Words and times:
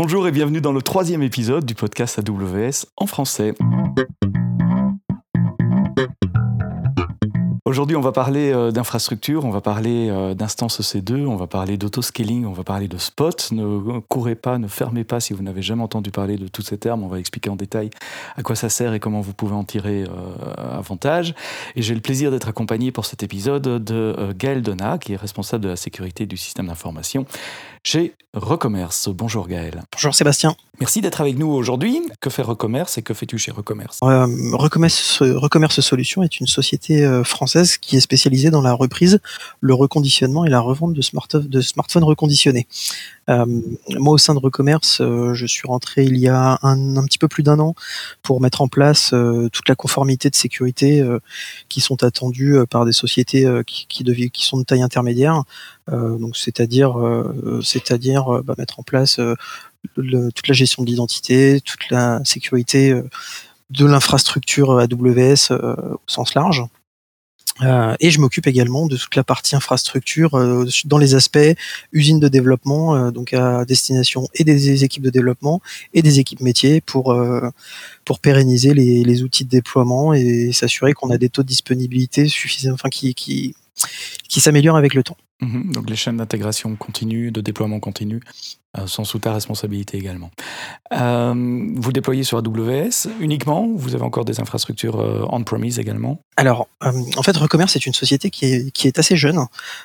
Bonjour 0.00 0.28
et 0.28 0.30
bienvenue 0.30 0.60
dans 0.60 0.70
le 0.70 0.80
troisième 0.80 1.24
épisode 1.24 1.64
du 1.64 1.74
podcast 1.74 2.20
AWS 2.20 2.86
en 2.98 3.06
français. 3.08 3.52
Aujourd'hui, 7.78 7.94
on 7.94 8.00
va 8.00 8.10
parler 8.10 8.50
euh, 8.52 8.72
d'infrastructure, 8.72 9.44
on 9.44 9.52
va 9.52 9.60
parler 9.60 10.08
euh, 10.10 10.34
d'instance 10.34 10.80
EC2, 10.80 11.26
on 11.26 11.36
va 11.36 11.46
parler 11.46 11.76
d'autoscaling, 11.76 12.44
on 12.44 12.52
va 12.52 12.64
parler 12.64 12.88
de 12.88 12.98
spot. 12.98 13.50
Ne 13.52 14.00
courez 14.00 14.34
pas, 14.34 14.58
ne 14.58 14.66
fermez 14.66 15.04
pas 15.04 15.20
si 15.20 15.32
vous 15.32 15.44
n'avez 15.44 15.62
jamais 15.62 15.84
entendu 15.84 16.10
parler 16.10 16.38
de 16.38 16.48
tous 16.48 16.62
ces 16.62 16.76
termes. 16.76 17.04
On 17.04 17.06
va 17.06 17.20
expliquer 17.20 17.50
en 17.50 17.54
détail 17.54 17.90
à 18.36 18.42
quoi 18.42 18.56
ça 18.56 18.68
sert 18.68 18.94
et 18.94 18.98
comment 18.98 19.20
vous 19.20 19.32
pouvez 19.32 19.54
en 19.54 19.62
tirer 19.62 20.02
euh, 20.02 20.76
avantage. 20.76 21.36
Et 21.76 21.82
j'ai 21.82 21.94
le 21.94 22.00
plaisir 22.00 22.32
d'être 22.32 22.48
accompagné 22.48 22.90
pour 22.90 23.06
cet 23.06 23.22
épisode 23.22 23.62
de 23.62 24.32
Gaël 24.36 24.60
Donat, 24.60 24.98
qui 24.98 25.12
est 25.12 25.16
responsable 25.16 25.62
de 25.62 25.68
la 25.68 25.76
sécurité 25.76 26.26
du 26.26 26.36
système 26.36 26.66
d'information 26.66 27.26
chez 27.84 28.12
Recommerce. 28.34 29.08
Bonjour 29.08 29.46
Gaël. 29.46 29.82
Bonjour 29.92 30.16
Sébastien. 30.16 30.56
Merci 30.80 31.00
d'être 31.00 31.20
avec 31.20 31.38
nous 31.38 31.48
aujourd'hui. 31.48 32.00
Que 32.20 32.28
fait 32.28 32.42
Recommerce 32.42 32.98
et 32.98 33.02
que 33.02 33.14
fais-tu 33.14 33.38
chez 33.38 33.50
Recommerce? 33.50 33.98
Recommerce, 34.02 35.22
Recommerce 35.22 35.80
Solutions 35.80 36.22
est 36.22 36.40
une 36.40 36.46
société 36.46 37.22
française 37.24 37.67
qui 37.76 37.96
est 37.96 38.00
spécialisée 38.00 38.50
dans 38.50 38.62
la 38.62 38.72
reprise, 38.72 39.20
le 39.60 39.74
reconditionnement 39.74 40.44
et 40.44 40.50
la 40.50 40.60
revente 40.60 40.94
de, 40.94 41.60
smartphones 41.60 42.04
reconditionnés. 42.04 42.66
Euh, 43.28 43.44
moi, 43.90 44.14
au 44.14 44.18
sein 44.18 44.34
de 44.34 44.38
Recommerce, 44.38 45.00
euh, 45.00 45.34
je 45.34 45.46
suis 45.46 45.68
rentré 45.68 46.04
il 46.04 46.16
y 46.16 46.28
a 46.28 46.58
un, 46.62 47.04
petit 47.04 47.18
peu 47.18 47.28
plus 47.28 47.42
d'un 47.42 47.58
an 47.58 47.74
pour 48.22 48.40
mettre 48.40 48.62
en 48.62 48.68
place 48.68 49.12
euh, 49.12 49.48
toute 49.52 49.68
la 49.68 49.74
conformité 49.74 50.30
de 50.30 50.34
sécurité 50.34 51.04
qui 51.68 51.80
sont 51.80 52.02
attendues 52.02 52.58
par 52.70 52.84
des 52.84 52.92
sociétés 52.92 53.46
qui, 53.66 53.86
qui, 53.86 54.44
sont 54.44 54.58
de 54.58 54.62
taille 54.62 54.82
intermédiaire. 54.82 55.42
donc, 55.90 56.36
c'est-à-dire, 56.36 56.96
c'est-à-dire 57.62 58.42
bah, 58.44 58.54
mettre 58.58 58.80
en 58.80 58.82
place 58.82 59.20
toute 59.94 60.48
la 60.48 60.54
gestion 60.54 60.82
de 60.82 60.88
l'identité, 60.88 61.60
toute 61.60 61.90
la 61.90 62.20
sécurité 62.24 63.00
de 63.70 63.86
l'infrastructure 63.86 64.78
AWS 64.78 65.52
au 65.52 66.00
sens 66.06 66.34
large. 66.34 66.64
Euh, 67.62 67.94
et 68.00 68.10
je 68.10 68.20
m'occupe 68.20 68.46
également 68.46 68.86
de 68.86 68.96
toute 68.96 69.16
la 69.16 69.24
partie 69.24 69.56
infrastructure 69.56 70.34
euh, 70.34 70.66
dans 70.84 70.98
les 70.98 71.14
aspects 71.14 71.38
usine 71.92 72.20
de 72.20 72.28
développement, 72.28 72.94
euh, 72.94 73.10
donc 73.10 73.32
à 73.32 73.64
destination 73.64 74.28
et 74.34 74.44
des, 74.44 74.84
équipes 74.84 75.02
de 75.02 75.10
développement 75.10 75.60
et 75.94 76.02
des 76.02 76.20
équipes 76.20 76.40
métiers 76.40 76.80
pour 76.80 77.16
pour 78.04 78.20
pérenniser 78.20 78.74
les, 78.74 79.04
les, 79.04 79.22
outils 79.22 79.44
de 79.44 79.50
déploiement 79.50 80.12
et 80.12 80.52
s'assurer 80.52 80.92
qu'on 80.92 81.10
a 81.10 81.18
des 81.18 81.28
taux 81.28 81.42
de 81.42 81.48
disponibilité 81.48 82.28
suffisants, 82.28 82.74
enfin 82.74 82.88
qui 82.88 83.14
qui 83.14 83.54
qui 84.28 84.40
s'améliorent 84.40 84.76
avec 84.76 84.94
le 84.94 85.02
temps. 85.02 85.16
Mhm. 85.40 85.72
donc 85.72 85.88
les 85.88 85.96
chaînes 85.96 86.16
d'intégration 86.16 86.74
continue, 86.74 87.30
de 87.30 87.40
déploiement 87.40 87.78
continu, 87.78 88.20
euh, 88.76 88.86
sont 88.86 89.04
sous 89.04 89.18
ta 89.18 89.32
responsabilité 89.32 89.96
également. 89.96 90.30
Euh, 90.92 91.32
vous 91.74 91.90
déployez 91.90 92.22
sur 92.22 92.36
AWS 92.36 93.08
uniquement 93.18 93.64
ou 93.64 93.78
vous 93.78 93.94
avez 93.94 94.04
encore 94.04 94.26
des 94.26 94.40
infrastructures 94.40 95.00
euh, 95.00 95.24
on-premise 95.30 95.78
également? 95.78 96.20
Alors, 96.36 96.68
en 96.82 97.22
fait, 97.22 97.34
Recommerce 97.38 97.76
est 97.76 97.86
une 97.86 97.94
société 97.94 98.28
qui 98.28 98.44
est, 98.44 98.70
qui 98.72 98.86
est 98.86 98.98
assez 98.98 99.16
jeune. 99.16 99.38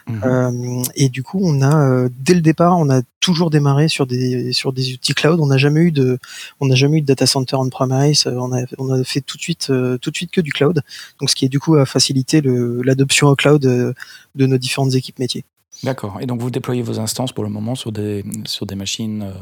Mhm. 0.08 0.84
et 0.96 1.08
du 1.08 1.24
coup, 1.24 1.40
on 1.42 1.62
a, 1.62 2.10
dès 2.20 2.34
le 2.34 2.42
départ, 2.42 2.78
on 2.78 2.90
a 2.90 3.02
toujours 3.22 3.50
démarré 3.50 3.88
sur 3.88 4.06
des, 4.06 4.52
sur 4.52 4.74
des 4.74 4.94
outils 4.94 5.14
cloud. 5.14 5.40
On 5.40 5.48
n'a 5.48 5.58
jamais 5.58 5.80
eu 5.80 5.92
de, 5.94 6.20
on 6.60 6.68
n'a 6.68 6.76
jamais 6.76 6.98
eu 6.98 7.02
de 7.02 7.06
data 7.06 7.26
center 7.26 7.56
on-premise. 7.56 8.28
On 8.28 8.54
a, 8.54 8.66
on 8.78 8.92
a 8.92 9.04
fait 9.06 9.22
tout 9.22 9.38
de 9.38 9.42
suite, 9.42 9.68
tout 9.68 10.12
de 10.12 10.16
suite 10.16 10.32
que 10.32 10.42
du 10.42 10.52
cloud. 10.52 10.82
Donc, 11.22 11.30
ce 11.30 11.36
qui 11.36 11.46
est 11.46 11.50
du 11.50 11.60
coup 11.62 11.76
a 11.76 11.86
facilité 11.86 12.42
l'adoption 12.44 13.28
au 13.28 13.36
cloud 13.38 13.62
de 13.62 14.46
nos 14.46 14.58
différentes 14.58 14.94
équipes 14.94 15.20
métiers. 15.20 15.43
D'accord. 15.84 16.20
Et 16.22 16.26
donc 16.26 16.42
vous 16.42 16.52
déployez 16.52 16.82
vos 16.82 17.00
instances 17.00 17.32
pour 17.32 17.44
le 17.44 17.50
moment 17.50 17.76
sur 17.76 17.92
des, 17.92 18.24
sur 18.46 18.66
des 18.66 18.76
machines, 18.76 19.24
euh, 19.24 19.34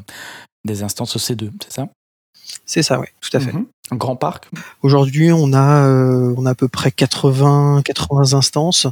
des 0.65 0.83
instances 0.83 1.17
C2, 1.17 1.51
c'est 1.63 1.73
ça? 1.73 1.87
C'est 2.65 2.83
ça, 2.83 2.99
oui, 2.99 3.07
tout 3.21 3.35
à 3.35 3.39
fait. 3.39 3.53
Mhm. 3.53 3.65
Un 3.91 3.95
grand 3.97 4.15
parc? 4.15 4.49
Aujourd'hui, 4.81 5.31
on 5.31 5.53
a, 5.53 5.85
euh, 5.85 6.33
on 6.37 6.45
a 6.45 6.51
à 6.51 6.55
peu 6.55 6.67
près 6.67 6.91
80, 6.91 7.81
80 7.83 8.33
instances. 8.33 8.87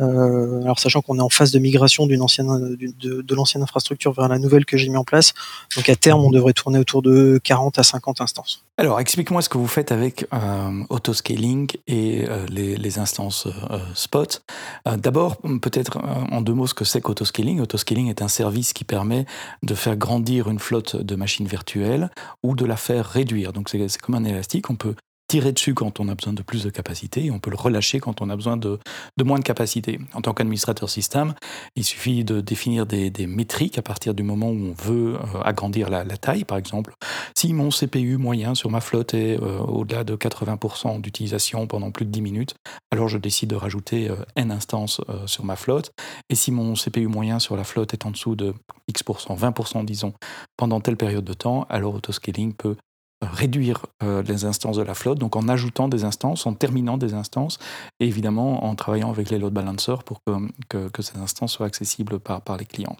Euh, 0.00 0.62
alors 0.62 0.78
sachant 0.78 1.02
qu'on 1.02 1.18
est 1.18 1.22
en 1.22 1.28
phase 1.28 1.52
de 1.52 1.58
migration 1.58 2.06
d'une 2.06 2.22
ancienne 2.22 2.76
de, 2.76 3.34
l'ancienne 3.34 3.62
infrastructure 3.62 4.12
vers 4.12 4.28
la 4.28 4.38
nouvelle 4.38 4.64
que 4.64 4.76
j'ai 4.76 4.88
mis 4.88 4.96
en 4.96 5.04
place, 5.04 5.34
donc 5.76 5.88
à 5.88 5.96
terme 5.96 6.24
on 6.24 6.30
devrait 6.30 6.52
tourner 6.52 6.78
autour 6.78 7.02
de 7.02 7.40
40 7.42 7.78
à 7.78 7.82
50 7.82 8.20
instances. 8.20 8.64
Alors 8.78 9.00
explique-moi 9.00 9.42
ce 9.42 9.48
que 9.48 9.58
vous 9.58 9.66
faites 9.66 9.92
avec 9.92 10.26
euh, 10.32 10.82
autoscaling 10.88 11.70
et 11.86 12.24
euh, 12.28 12.46
les, 12.48 12.76
les, 12.76 12.98
instances 12.98 13.46
Spot. 13.94 14.42
D'abord 14.84 15.36
peut-être 15.62 15.98
en 15.98 16.40
deux 16.40 16.52
mots 16.52 16.66
ce 16.66 16.74
que 16.74 16.84
c'est 16.84 17.00
qu'autoscaling. 17.00 17.60
Autoscaling 17.60 18.08
est 18.08 18.20
un 18.20 18.28
service 18.28 18.72
qui 18.72 18.84
permet 18.84 19.26
de 19.62 19.74
faire 19.74 19.96
grandir 19.96 20.50
une 20.50 20.58
flotte 20.58 20.96
de 20.96 21.14
machines 21.14 21.46
virtuelles 21.46 22.10
ou 22.42 22.54
de 22.56 22.64
la 22.64 22.76
faire 22.76 23.06
réduire. 23.06 23.52
Donc 23.52 23.68
c'est 23.68 23.96
comme 23.98 24.16
un 24.16 24.24
élastique, 24.24 24.70
on 24.70 24.76
peut 24.76 24.94
tirer 25.30 25.52
dessus 25.52 25.74
quand 25.74 26.00
on 26.00 26.08
a 26.08 26.16
besoin 26.16 26.32
de 26.32 26.42
plus 26.42 26.64
de 26.64 26.70
capacité 26.70 27.26
et 27.26 27.30
on 27.30 27.38
peut 27.38 27.50
le 27.50 27.56
relâcher 27.56 28.00
quand 28.00 28.20
on 28.20 28.30
a 28.30 28.34
besoin 28.34 28.56
de, 28.56 28.80
moins 29.22 29.38
de 29.38 29.44
capacité. 29.44 30.00
En 30.12 30.22
tant 30.22 30.34
qu'administrateur 30.34 30.90
système, 30.90 31.34
il 31.76 31.84
suffit 31.84 32.24
de 32.24 32.40
définir 32.40 32.84
des, 32.84 33.12
métriques 33.28 33.78
à 33.78 33.82
partir 33.82 34.12
du 34.12 34.24
moment 34.24 34.48
où 34.48 34.58
on 34.70 34.72
veut 34.72 35.14
euh, 35.14 35.40
agrandir 35.44 35.88
la, 35.88 36.02
la, 36.02 36.16
taille, 36.16 36.42
par 36.42 36.58
exemple. 36.58 36.94
Si 37.36 37.52
mon 37.52 37.68
CPU 37.68 38.16
moyen 38.16 38.56
sur 38.56 38.70
ma 38.70 38.80
flotte 38.80 39.14
est 39.14 39.40
euh, 39.40 39.60
au-delà 39.60 40.02
de 40.02 40.16
80% 40.16 41.00
d'utilisation 41.00 41.68
pendant 41.68 41.92
plus 41.92 42.06
de 42.06 42.10
10 42.10 42.22
minutes, 42.22 42.56
alors 42.90 43.06
je 43.06 43.16
décide 43.16 43.50
de 43.50 43.56
rajouter 43.56 44.10
euh, 44.10 44.16
N 44.34 44.50
instances 44.50 45.00
sur 45.26 45.44
ma 45.44 45.54
flotte. 45.54 45.92
Et 46.28 46.34
si 46.34 46.50
mon 46.50 46.74
CPU 46.74 47.06
moyen 47.06 47.38
sur 47.38 47.56
la 47.56 47.62
flotte 47.62 47.94
est 47.94 48.04
en 48.04 48.10
dessous 48.10 48.34
de 48.34 48.52
X%, 48.88 49.36
20% 49.36 49.84
disons, 49.84 50.12
pendant 50.56 50.80
telle 50.80 50.96
période 50.96 51.24
de 51.24 51.34
temps, 51.34 51.66
alors 51.68 51.94
autoscaling 51.94 52.52
peut 52.52 52.74
réduire 53.22 53.86
euh, 54.02 54.22
les 54.22 54.44
instances 54.44 54.76
de 54.76 54.82
la 54.82 54.94
flotte, 54.94 55.18
donc 55.18 55.36
en 55.36 55.48
ajoutant 55.48 55.88
des 55.88 56.04
instances, 56.04 56.46
en 56.46 56.54
terminant 56.54 56.96
des 56.96 57.14
instances, 57.14 57.58
et 57.98 58.06
évidemment 58.06 58.64
en 58.64 58.74
travaillant 58.74 59.10
avec 59.10 59.30
les 59.30 59.38
load 59.38 59.52
balancers 59.52 60.02
pour 60.04 60.22
que, 60.68 61.02
ces 61.02 61.18
instances 61.18 61.52
soient 61.52 61.66
accessibles 61.66 62.18
par, 62.18 62.56
les 62.58 62.64
clients. 62.64 62.96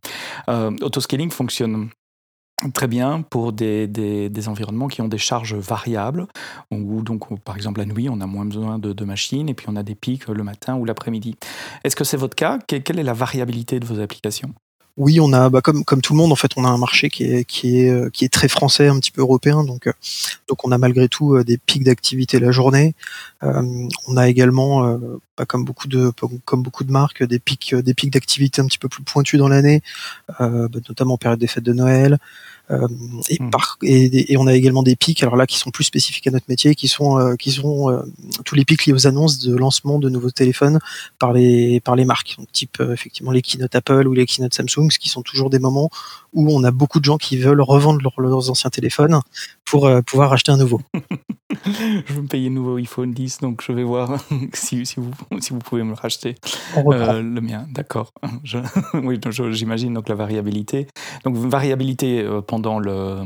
Euh, 0.48 0.70
autoscaling 0.80 1.30
fonctionne 1.30 1.90
très 2.74 2.86
bien 2.86 3.22
pour 3.22 3.52
des, 3.52 3.88
environnements 4.46 4.88
qui 4.88 5.00
ont 5.00 5.08
des 5.08 5.18
charges 5.18 5.54
variables, 5.54 6.26
où 6.70 7.02
donc 7.02 7.40
par 7.42 7.56
exemple 7.56 7.80
la 7.80 7.86
nuit 7.86 8.08
on 8.08 8.20
a 8.20 8.26
moins 8.26 8.44
besoin 8.44 8.78
de 8.78 9.04
machines 9.04 9.48
et 9.48 9.54
puis 9.54 9.66
on 9.68 9.76
a 9.76 9.82
des 9.82 9.94
pics 9.94 10.28
le 10.28 10.42
matin 10.42 10.76
ou 10.76 10.84
l'après-midi. 10.84 11.36
Est-ce 11.84 11.96
que 11.96 12.04
c'est 12.04 12.18
votre 12.18 12.36
cas? 12.36 12.58
Quelle 12.66 12.98
est 12.98 13.02
la 13.02 13.14
variabilité 13.14 13.80
de 13.80 13.86
vos 13.86 14.00
applications? 14.00 14.54
Oui, 14.96 15.20
on 15.20 15.32
a, 15.32 15.48
bah, 15.48 15.62
comme 15.62 15.84
tout 16.02 16.12
le 16.12 16.18
monde, 16.18 16.32
en 16.32 16.36
fait, 16.36 16.52
on 16.56 16.64
a 16.64 16.68
un 16.68 16.78
marché 16.78 17.08
qui 17.08 17.24
est 17.24 17.90
euh, 17.90 18.10
très 18.30 18.48
français, 18.48 18.88
un 18.88 18.98
petit 18.98 19.10
peu 19.10 19.20
européen. 19.22 19.64
Donc 19.64 19.86
euh, 19.86 19.92
on 20.62 20.72
a 20.72 20.78
malgré 20.78 21.08
tout 21.08 21.34
euh, 21.36 21.44
des 21.44 21.58
pics 21.58 21.84
d'activité 21.84 22.38
la 22.38 22.50
journée. 22.50 22.94
on 23.42 24.16
a 24.16 24.28
également, 24.28 24.98
bah, 25.36 25.46
comme 25.46 25.64
beaucoup 25.64 25.88
de 25.88 26.92
marques, 26.92 27.22
des 27.22 27.38
pics 27.38 27.74
des 27.74 27.94
pics 27.94 28.12
d'activité 28.12 28.60
un 28.60 28.66
petit 28.66 28.78
peu 28.78 28.88
plus 28.88 29.02
pointus 29.02 29.38
dans 29.38 29.48
l'année, 29.48 29.82
bah, 30.28 30.50
notamment 30.88 31.14
en 31.14 31.18
période 31.18 31.40
des 31.40 31.46
fêtes 31.46 31.64
de 31.64 31.72
Noël. 31.72 32.18
Euh, 32.70 32.86
et, 33.28 33.38
par, 33.50 33.78
et, 33.82 34.32
et, 34.32 34.36
on 34.36 34.46
a 34.46 34.54
également 34.54 34.82
des 34.82 34.94
pics, 34.94 35.22
alors 35.22 35.36
là 35.36 35.46
qui 35.46 35.58
sont 35.58 35.70
plus 35.70 35.84
spécifiques 35.84 36.26
à 36.26 36.30
notre 36.30 36.46
métier, 36.48 36.74
qui 36.74 36.88
sont 36.88 37.18
euh, 37.18 37.34
qui 37.34 37.50
sont 37.50 37.90
euh, 37.90 38.02
tous 38.44 38.54
les 38.54 38.64
pics 38.64 38.86
liés 38.86 38.92
aux 38.92 39.06
annonces 39.06 39.40
de 39.40 39.56
lancement 39.56 39.98
de 39.98 40.08
nouveaux 40.08 40.30
téléphones 40.30 40.78
par 41.18 41.32
les 41.32 41.80
par 41.80 41.96
les 41.96 42.04
marques, 42.04 42.36
donc 42.38 42.50
type 42.52 42.80
effectivement 42.92 43.32
les 43.32 43.42
keynote 43.42 43.74
Apple 43.74 44.06
ou 44.06 44.12
les 44.12 44.26
keynote 44.26 44.54
Samsung, 44.54 44.90
ce 44.90 44.98
qui 44.98 45.08
sont 45.08 45.22
toujours 45.22 45.50
des 45.50 45.58
moments 45.58 45.90
où 46.32 46.48
on 46.50 46.62
a 46.62 46.70
beaucoup 46.70 47.00
de 47.00 47.04
gens 47.04 47.18
qui 47.18 47.36
veulent 47.38 47.60
revendre 47.60 48.00
leurs 48.18 48.50
anciens 48.50 48.70
téléphones 48.70 49.20
pour 49.64 49.90
pouvoir 50.06 50.32
acheter 50.32 50.52
un 50.52 50.56
nouveau. 50.56 50.80
je 51.64 52.12
veux 52.12 52.22
me 52.22 52.28
payer 52.28 52.48
un 52.48 52.52
nouveau 52.52 52.76
iPhone 52.76 53.12
10, 53.12 53.38
donc 53.40 53.62
je 53.62 53.72
vais 53.72 53.82
voir 53.82 54.18
si, 54.52 54.86
si, 54.86 54.96
vous, 54.98 55.10
si 55.40 55.52
vous 55.52 55.58
pouvez 55.58 55.82
me 55.82 55.90
le 55.90 55.94
racheter. 55.94 56.36
Euh, 56.76 57.22
le 57.22 57.40
mien, 57.40 57.66
d'accord. 57.70 58.12
oui, 58.94 59.18
j'imagine 59.50 59.94
donc 59.94 60.08
la 60.08 60.14
variabilité. 60.14 60.86
Donc 61.24 61.36
variabilité 61.36 62.20
euh, 62.20 62.40
pendant 62.60 62.78
le, 62.78 62.92
euh, 62.92 63.24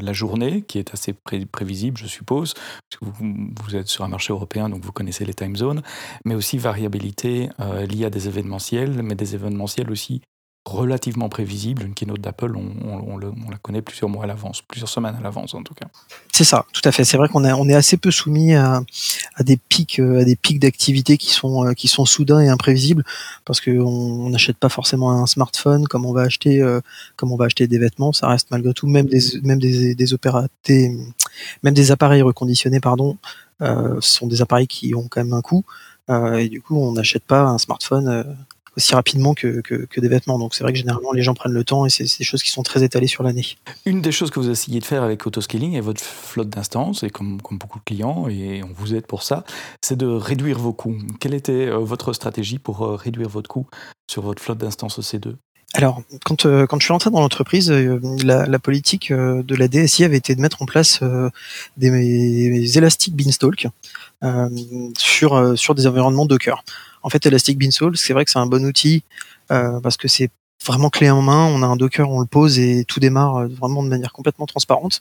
la 0.00 0.12
journée, 0.12 0.62
qui 0.62 0.78
est 0.78 0.94
assez 0.94 1.12
prévisible, 1.12 1.98
je 1.98 2.06
suppose. 2.06 2.54
Vous, 3.00 3.12
vous, 3.60 3.74
êtes 3.76 3.88
sur 3.88 4.04
un 4.04 4.08
marché 4.08 4.32
européen, 4.32 4.68
donc 4.68 4.84
vous 4.84 4.92
connaissez 4.92 5.24
les 5.24 5.34
time 5.34 5.56
zones, 5.56 5.82
mais 6.24 6.36
aussi 6.36 6.56
variabilité 6.56 7.48
liée 7.88 8.04
à 8.04 8.10
des 8.10 8.28
événementiels, 8.28 9.02
mais 9.02 9.16
des 9.16 9.34
événementiels 9.34 9.90
aussi 9.90 10.22
relativement 10.66 11.28
prévisible. 11.28 11.84
Une 11.84 11.94
keynote 11.94 12.20
d'Apple, 12.20 12.54
on, 12.56 13.18
la 13.18 13.56
connaît 13.62 13.82
plusieurs 13.82 14.10
mois 14.10 14.24
à 14.24 14.26
l'avance, 14.26 14.62
plusieurs 14.62 14.88
semaines 14.88 15.14
à 15.16 15.22
l'avance 15.22 15.54
en 15.54 15.62
tout 15.62 15.74
cas. 15.74 15.86
C'est 16.32 16.44
ça, 16.44 16.66
tout 16.72 16.82
à 16.84 16.92
fait. 16.92 17.04
C'est 17.04 17.16
vrai 17.16 17.28
qu'on 17.28 17.44
on 17.44 17.68
est 17.68 17.74
assez 17.74 17.96
peu 17.96 18.10
soumis 18.10 18.54
à, 18.54 18.82
des 19.40 19.56
pics, 19.56 20.00
euh, 20.00 20.20
à 20.20 20.24
des 20.24 20.36
pics 20.36 20.58
d'activité 20.58 21.16
qui 21.16 21.32
sont 21.32 21.64
euh, 21.64 22.04
soudains 22.04 22.40
et 22.40 22.48
imprévisibles, 22.48 23.04
parce 23.44 23.60
qu'on 23.60 24.28
n'achète 24.28 24.56
pas 24.56 24.68
forcément 24.68 25.12
un 25.12 25.26
smartphone 25.26 25.86
comme 25.86 26.04
on 26.04 26.12
va 26.12 26.22
acheter 26.22 26.60
euh, 26.60 26.80
comme 27.14 27.32
on 27.32 27.36
va 27.36 27.44
acheter 27.46 27.68
des 27.68 27.78
vêtements. 27.78 28.12
Ça 28.12 28.28
reste 28.28 28.50
malgré 28.50 28.74
tout 28.74 28.88
même 28.88 29.06
des 29.06 29.40
même 29.42 29.60
même 31.62 31.74
des 31.74 31.90
appareils 31.92 32.22
reconditionnés, 32.22 32.80
pardon, 32.80 33.16
sont 34.00 34.26
des 34.26 34.42
appareils 34.42 34.66
qui 34.66 34.94
ont 34.94 35.06
quand 35.08 35.22
même 35.22 35.32
un 35.32 35.42
coût. 35.42 35.64
et 36.10 36.48
du 36.48 36.60
coup, 36.60 36.76
on 36.76 36.92
n'achète 36.92 37.24
pas 37.24 37.42
un 37.42 37.58
smartphone 37.58 38.36
aussi 38.76 38.94
rapidement 38.94 39.34
que, 39.34 39.60
que, 39.60 40.00
des 40.00 40.08
vêtements. 40.08 40.38
Donc 40.38 40.54
c'est 40.54 40.64
vrai 40.64 40.72
que 40.72 40.78
généralement 40.78 41.12
les 41.12 41.22
gens 41.22 41.34
prennent 41.34 41.52
le 41.52 41.64
temps 41.64 41.86
et 41.86 41.90
c'est 41.90 42.04
des 42.04 42.24
choses 42.24 42.42
qui 42.42 42.50
sont 42.50 42.62
très 42.62 42.82
étalées 42.82 43.06
sur 43.06 43.22
l'année. 43.22 43.56
Une 43.84 44.02
des 44.02 44.12
choses 44.12 44.30
que 44.30 44.40
vous 44.40 44.50
essayez 44.50 44.80
de 44.80 44.84
faire 44.84 45.02
avec 45.02 45.26
Autoscaling 45.26 45.74
et 45.74 45.80
votre 45.80 46.00
flotte 46.00 46.48
d'instances, 46.48 47.02
et 47.02 47.10
comme, 47.10 47.40
comme 47.40 47.58
beaucoup 47.58 47.78
de 47.78 47.84
clients, 47.84 48.28
et 48.28 48.62
on 48.62 48.70
vous 48.74 48.94
aide 48.94 49.06
pour 49.06 49.22
ça, 49.22 49.44
c'est 49.80 49.96
de 49.96 50.06
réduire 50.06 50.58
vos 50.58 50.72
coûts. 50.72 50.96
Quelle 51.20 51.34
était 51.34 51.70
votre 51.70 52.12
stratégie 52.12 52.58
pour 52.58 52.80
réduire 52.98 53.28
votre 53.28 53.48
coût 53.48 53.66
sur 54.10 54.22
votre 54.22 54.42
flotte 54.42 54.58
d'instances 54.58 54.98
EC2 55.00 55.36
alors, 55.76 56.02
quand, 56.24 56.46
euh, 56.46 56.66
quand 56.66 56.78
je 56.80 56.84
suis 56.84 56.92
rentré 56.92 57.10
dans 57.10 57.20
l'entreprise, 57.20 57.70
euh, 57.70 58.00
la, 58.24 58.58
politique 58.58 59.10
euh, 59.10 59.42
de 59.42 59.54
la 59.54 59.68
DSI 59.68 60.04
avait 60.04 60.16
été 60.16 60.34
de 60.34 60.40
mettre 60.40 60.62
en 60.62 60.66
place 60.66 61.00
des, 61.76 61.90
des 61.90 62.78
élastiques 62.78 63.14
Beanstalk 63.14 63.68
sur, 64.96 65.58
sur 65.58 65.74
des 65.74 65.86
environnements 65.86 66.24
Docker. 66.24 66.64
En 67.02 67.10
fait, 67.10 67.26
Elastic 67.26 67.58
Beanstalk, 67.58 67.96
c'est 67.96 68.14
vrai 68.14 68.24
que 68.24 68.30
c'est 68.30 68.38
un 68.38 68.46
bon 68.46 68.64
outil 68.64 69.04
parce 69.48 69.96
que 69.96 70.08
c'est 70.08 70.30
vraiment 70.64 70.90
clé 70.90 71.10
en 71.10 71.22
main. 71.22 71.46
On 71.46 71.62
a 71.62 71.66
un 71.66 71.76
Docker, 71.76 72.10
on 72.10 72.20
le 72.20 72.26
pose 72.26 72.58
et 72.58 72.84
tout 72.84 73.00
démarre 73.00 73.36
euh, 73.36 73.46
vraiment 73.46 73.82
de 73.82 73.88
manière 73.88 74.12
complètement 74.12 74.46
transparente. 74.46 75.00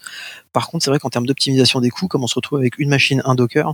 Par 0.53 0.67
contre, 0.67 0.83
c'est 0.83 0.91
vrai 0.91 0.99
qu'en 0.99 1.09
termes 1.09 1.25
d'optimisation 1.25 1.79
des 1.81 1.89
coûts, 1.89 2.07
comme 2.07 2.23
on 2.23 2.27
se 2.27 2.35
retrouve 2.35 2.59
avec 2.59 2.77
une 2.77 2.89
machine, 2.89 3.21
un 3.25 3.35
Docker, 3.35 3.73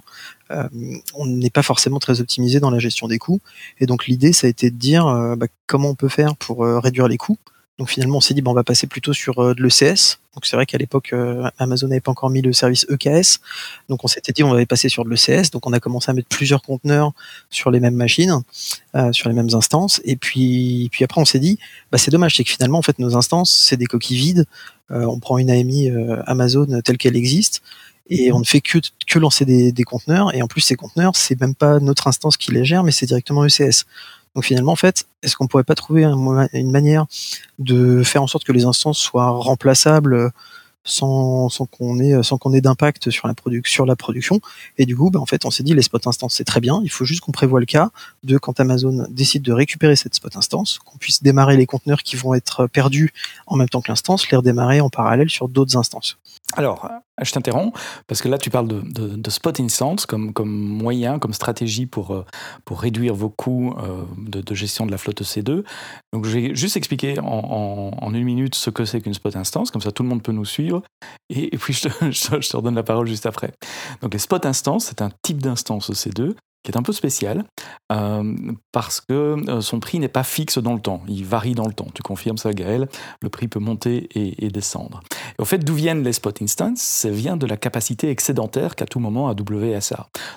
euh, 0.52 0.68
on 1.14 1.26
n'est 1.26 1.50
pas 1.50 1.64
forcément 1.64 2.00
très 2.00 2.22
optimisé 2.22 2.60
dans 2.60 2.72
la 2.72 2.80
gestion 2.80 3.08
des 3.08 3.18
coûts. 3.18 3.42
Et 3.80 3.86
donc 3.86 4.08
l'idée, 4.08 4.34
ça 4.34 4.48
a 4.48 4.50
été 4.50 4.70
de 4.72 4.78
dire 4.78 5.08
euh, 5.08 5.36
bah, 5.36 5.48
comment 5.68 5.90
on 5.90 5.96
peut 5.96 6.10
faire 6.10 6.36
pour 6.36 6.66
réduire 6.66 7.08
les 7.08 7.18
coûts. 7.18 7.38
Donc 7.78 7.90
finalement, 7.90 8.18
on 8.18 8.22
s'est 8.22 8.34
dit, 8.34 8.42
bon, 8.42 8.52
on 8.52 8.56
va 8.56 8.64
passer 8.64 8.86
plutôt 8.86 9.14
sur 9.14 9.40
euh, 9.40 9.56
de 9.56 9.64
l'ECS. 9.64 10.20
Donc 10.36 10.46
c'est 10.46 10.56
vrai 10.56 10.66
qu'à 10.66 10.78
l'époque, 10.78 11.12
euh, 11.14 11.50
Amazon 11.58 11.88
n'avait 11.88 12.02
pas 12.02 12.12
encore 12.12 12.30
mis 12.30 12.42
le 12.42 12.54
service 12.54 12.86
EKS. 12.90 13.40
Donc 13.90 14.04
on 14.04 14.08
s'était 14.08 14.34
dit, 14.34 14.44
on 14.44 14.54
va 14.54 14.66
passer 14.66 14.88
sur 14.88 15.04
de 15.04 15.10
l'ECS. 15.10 15.52
Donc 15.52 15.66
on 15.66 15.74
a 15.74 15.80
commencé 15.80 16.12
à 16.12 16.14
mettre 16.14 16.28
plusieurs 16.28 16.62
conteneurs 16.62 17.12
sur 17.50 17.72
les 17.72 17.80
mêmes 17.80 17.96
machines, 17.96 18.42
euh, 18.96 19.12
sur 19.12 19.30
les 19.30 19.36
mêmes 19.36 19.54
instances. 19.54 20.02
Et 20.06 20.16
puis, 20.16 20.90
puis 20.92 21.04
après, 21.04 21.20
on 21.20 21.26
s'est 21.26 21.40
dit, 21.40 21.58
bah, 21.92 21.98
c'est 21.98 22.12
dommage, 22.12 22.36
c'est 22.36 22.44
que 22.44 22.52
finalement, 22.52 22.78
en 22.78 22.84
fait, 22.84 23.00
nos 23.00 23.16
instances, 23.16 23.52
c'est 23.52 23.78
des 23.78 23.88
coquilles 23.88 24.18
vides. 24.18 24.46
on 24.90 25.20
prend 25.20 25.38
une 25.38 25.50
AMI 25.50 25.90
Amazon 26.28 26.82
telle 26.84 26.98
qu'elle 26.98 27.16
existe 27.16 27.62
et 28.12 28.34
on 28.34 28.40
ne 28.40 28.44
fait 28.44 28.60
que, 28.60 28.78
que 29.08 29.20
lancer 29.20 29.46
des, 29.46 29.72
des 29.72 29.84
conteneurs. 29.84 30.36
Et 30.36 30.42
en 30.42 30.48
plus, 30.48 30.62
ces 30.62 30.76
conteneurs, 30.76 31.16
c'est 31.16 31.40
même 31.40 31.56
pas 31.56 31.80
notre 31.80 32.08
instance 32.08 32.36
qui 32.36 32.52
les 32.52 32.66
gère, 32.66 32.84
mais 32.84 32.92
c'est 32.92 33.06
directement 33.06 33.46
ECS. 33.46 33.86
Donc 34.36 34.46
finalement, 34.46 34.72
en 34.72 34.78
fait, 34.78 35.06
est-ce 35.24 35.36
qu'on 35.36 35.48
pourrait 35.48 35.64
pas 35.64 35.76
trouver 35.76 36.04
une 36.06 36.72
manière 36.72 37.06
de 37.60 38.04
faire 38.04 38.24
en 38.24 38.28
sorte 38.28 38.44
que 38.44 38.52
les 38.52 38.66
instances 38.66 39.00
soient 39.00 39.30
remplaçables 39.30 40.32
sans, 40.84 41.50
sans 41.50 41.66
qu'on 41.66 42.00
ait 42.00 42.20
qu'on 42.40 42.54
ait 42.54 42.62
d'impact 42.62 43.12
sur 43.12 43.28
la 43.28 43.34
production 43.34 43.72
sur 43.72 43.86
la 43.86 43.96
production? 43.96 44.40
Et 44.78 44.86
du 44.86 44.96
coup 44.96 45.12
bah, 45.12 45.20
en 45.20 45.26
fait 45.26 45.46
on 45.46 45.52
s'est 45.52 45.64
dit 45.64 45.74
les 45.74 45.82
spot 45.82 46.08
instances 46.08 46.36
c'est 46.36 46.44
très 46.44 46.62
bien. 46.62 46.82
Il 46.84 46.90
faut 46.90 47.06
juste 47.06 47.22
qu'on 47.22 47.32
prévoit 47.32 47.60
le 47.60 47.66
cas 47.66 47.92
de 48.24 48.38
quand 48.38 48.60
Amazon 48.60 49.06
décide 49.10 49.44
de 49.44 49.52
récupérer 49.52 49.96
cette 49.96 50.16
spot 50.16 50.36
instance 50.38 50.80
qu'on 50.80 50.98
puisse 50.98 51.22
démarrer 51.22 51.58
les 51.58 51.66
conteneurs 51.66 52.02
qui 52.02 52.16
vont 52.16 52.34
être 52.34 52.68
perdus 52.68 53.14
en 53.48 53.58
même 53.58 53.70
temps 53.70 53.82
que 53.82 53.92
l'instance 53.92 54.30
les 54.32 54.38
redémarrer 54.38 54.82
en 54.82 54.90
parallèle 54.90 55.30
sur 55.30 55.50
d'autres 55.50 55.78
instances. 55.78 56.18
Alors 56.56 56.90
je 57.22 57.32
t'interromps 57.32 57.78
parce 58.08 58.22
que 58.22 58.28
là 58.28 58.38
tu 58.38 58.50
parles 58.50 58.68
de, 58.68 58.82
de, 58.82 59.30
spot 59.30 59.60
instance 59.60 60.06
comme, 60.06 60.34
comme 60.34 60.52
moyen, 60.52 61.20
comme 61.20 61.34
stratégie 61.34 61.86
pour, 61.86 62.12
euh, 62.12 62.26
pour 62.66 62.82
réduire 62.82 63.14
vos 63.14 63.30
coûts 63.30 63.76
euh, 63.78 64.04
de, 64.18 64.56
gestion 64.56 64.86
de 64.86 64.92
la 64.92 64.98
flotte 64.98 65.22
C2. 65.22 65.64
Donc 66.14 66.26
je 66.26 66.32
vais 66.32 66.56
juste 66.56 66.78
expliquer 66.78 67.20
en, 67.20 67.92
en, 68.02 68.14
une 68.14 68.24
minute 68.24 68.56
ce 68.56 68.70
que 68.70 68.86
c'est 68.86 69.02
qu'une 69.02 69.14
spot 69.14 69.36
instance, 69.36 69.72
comme 69.72 69.82
ça 69.82 69.92
tout 69.92 70.04
le 70.04 70.10
monde 70.10 70.24
peut 70.24 70.32
nous 70.32 70.46
suivre 70.46 70.82
et, 71.30 71.58
puis 71.58 71.74
je 71.74 71.90
te, 71.90 72.12
je 72.12 72.50
te, 72.50 72.58
redonne 72.58 72.76
la 72.76 72.84
parole 72.84 73.08
juste 73.08 73.26
après. 73.26 73.52
Donc 74.02 74.14
les 74.14 74.20
spot 74.20 74.46
instances, 74.46 74.86
c'est 74.86 75.02
un 75.02 75.12
type 75.22 75.42
d'instance 75.42 75.92
C2 75.92 76.36
qui 76.64 76.72
est 76.72 76.78
un 76.78 76.84
peu 76.84 76.94
spécial 76.94 77.46
euh, 77.92 78.36
parce 78.72 79.02
que 79.02 79.14
euh, 79.50 79.62
son 79.62 79.80
prix 79.80 80.00
n'est 80.00 80.08
pas 80.08 80.24
fixe 80.24 80.60
dans 80.60 80.74
le 80.74 80.80
temps, 80.80 81.02
il 81.08 81.26
varie 81.26 81.56
dans 81.56 81.68
le 81.68 81.74
temps. 81.74 81.88
Tu 81.94 82.04
confirmes 82.04 82.38
ça, 82.38 82.54
Gaël? 82.54 82.88
Le 83.22 83.30
prix 83.30 83.48
peut 83.48 83.60
monter 83.60 84.08
et, 84.16 84.50
descendre. 84.50 85.02
Et 85.38 85.42
au 85.42 85.46
fait, 85.46 85.60
d'où 85.60 85.74
viennent 85.74 86.04
les 86.04 86.14
spot 86.14 86.42
instances 86.42 86.82
Ça 86.82 87.10
vient 87.10 87.38
de 87.38 87.46
la 87.46 87.58
capacité 87.58 88.10
excédentaire 88.10 88.76
qu'à 88.76 88.86
tout 88.86 89.00
moment 89.00 89.30
a. 89.30 89.36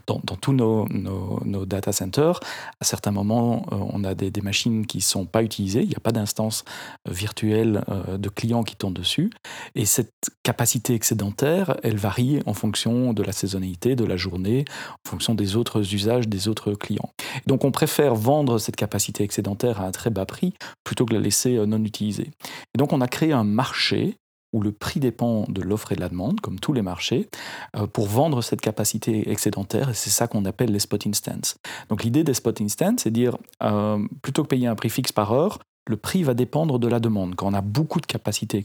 Dans, 0.07 0.21
tous 0.41 0.53
nos, 0.53 0.89
nos, 0.89 1.67
data 1.67 1.93
centers, 1.93 2.41
à 2.81 2.85
certains 2.85 3.11
moments, 3.11 3.67
euh, 3.73 3.77
on 3.93 4.05
a 4.05 4.15
des, 4.15 4.31
des 4.31 4.41
machines 4.41 4.87
qui 4.87 4.99
ne 4.99 5.03
sont 5.03 5.27
pas 5.27 5.43
utilisées, 5.43 5.83
il 5.83 5.89
n'y 5.89 5.97
a 5.97 6.01
pas 6.01 6.13
d'instance 6.13 6.65
virtuelle 7.09 7.85
de 8.19 8.29
clients 8.29 8.63
qui 8.63 8.77
tournent 8.77 8.95
dessus. 8.95 9.31
Et 9.75 9.85
cette 9.85 10.13
capacité 10.43 10.95
excédentaire, 10.95 11.77
elle 11.83 11.97
varie 11.97 12.41
en 12.47 12.55
fonction 12.55 13.13
de 13.13 13.23
la 13.23 13.33
saisonnalité, 13.33 13.97
de 13.97 14.05
la 14.05 14.17
journée, 14.17 14.65
en 15.05 15.11
fonction 15.11 15.35
des 15.35 15.57
autres 15.57 15.95
usages 15.95 16.14
des 16.21 16.49
autres 16.49 16.73
clients. 16.73 17.11
Donc 17.47 17.65
on 17.65 17.71
préfère 17.71 18.15
vendre 18.15 18.59
cette 18.59 18.77
capacité 18.77 19.25
excédentaire 19.25 19.81
à 19.81 19.87
un 19.87 19.91
très 19.91 20.11
bas 20.11 20.27
prix 20.27 20.55
plutôt 20.85 21.05
que 21.05 21.15
la 21.15 21.21
laisser 21.21 21.57
euh, 21.57 21.67
non 21.67 21.83
utilisée. 21.85 22.31
Et 22.75 22.79
donc 22.79 22.93
on 22.93 23.01
a 23.01 23.09
créé 23.09 23.33
un 23.33 23.45
marché 23.45 24.17
où 24.53 24.63
le 24.63 24.71
prix 24.71 25.01
dépend 25.01 25.45
de 25.49 25.61
l'offre 25.61 25.93
et 25.93 25.97
de 25.97 26.01
la 26.01 26.09
demande, 26.09 26.41
comme 26.41 26.61
tous 26.61 26.73
les 26.73 26.81
marchés, 26.81 27.29
euh, 27.77 27.87
pour 27.89 28.07
vendre 28.07 28.41
cette 28.41 28.61
capacité 28.61 29.29
excédentaire, 29.31 29.91
et 29.91 29.95
c'est 29.95 30.11
ça 30.11 30.29
qu'on 30.29 30.45
appelle 30.45 30.71
les 30.71 30.79
spot 30.79 31.07
instants. 31.09 31.57
Donc 31.89 32.05
l'idée 32.05 32.23
des 32.23 32.35
spot 32.35 32.61
instants, 32.61 32.95
c'est 32.97 33.11
dire, 33.11 33.37
euh, 33.63 33.99
plutôt 34.23 34.45
que 34.45 34.49
payer 34.49 34.69
un 34.69 34.77
prix 34.77 34.91
fixe 34.91 35.13
par 35.13 35.33
heure, 35.33 35.59
le 35.89 35.97
prix 35.97 36.23
va 36.23 36.35
dépendre 36.35 36.79
de 36.79 36.89
la 36.89 37.01
demande. 37.01 37.35
Quand 37.35 37.49
on 37.49 37.55
a 37.55 37.61
beaucoup 37.61 38.01
de 38.01 38.07
capacité 38.07 38.57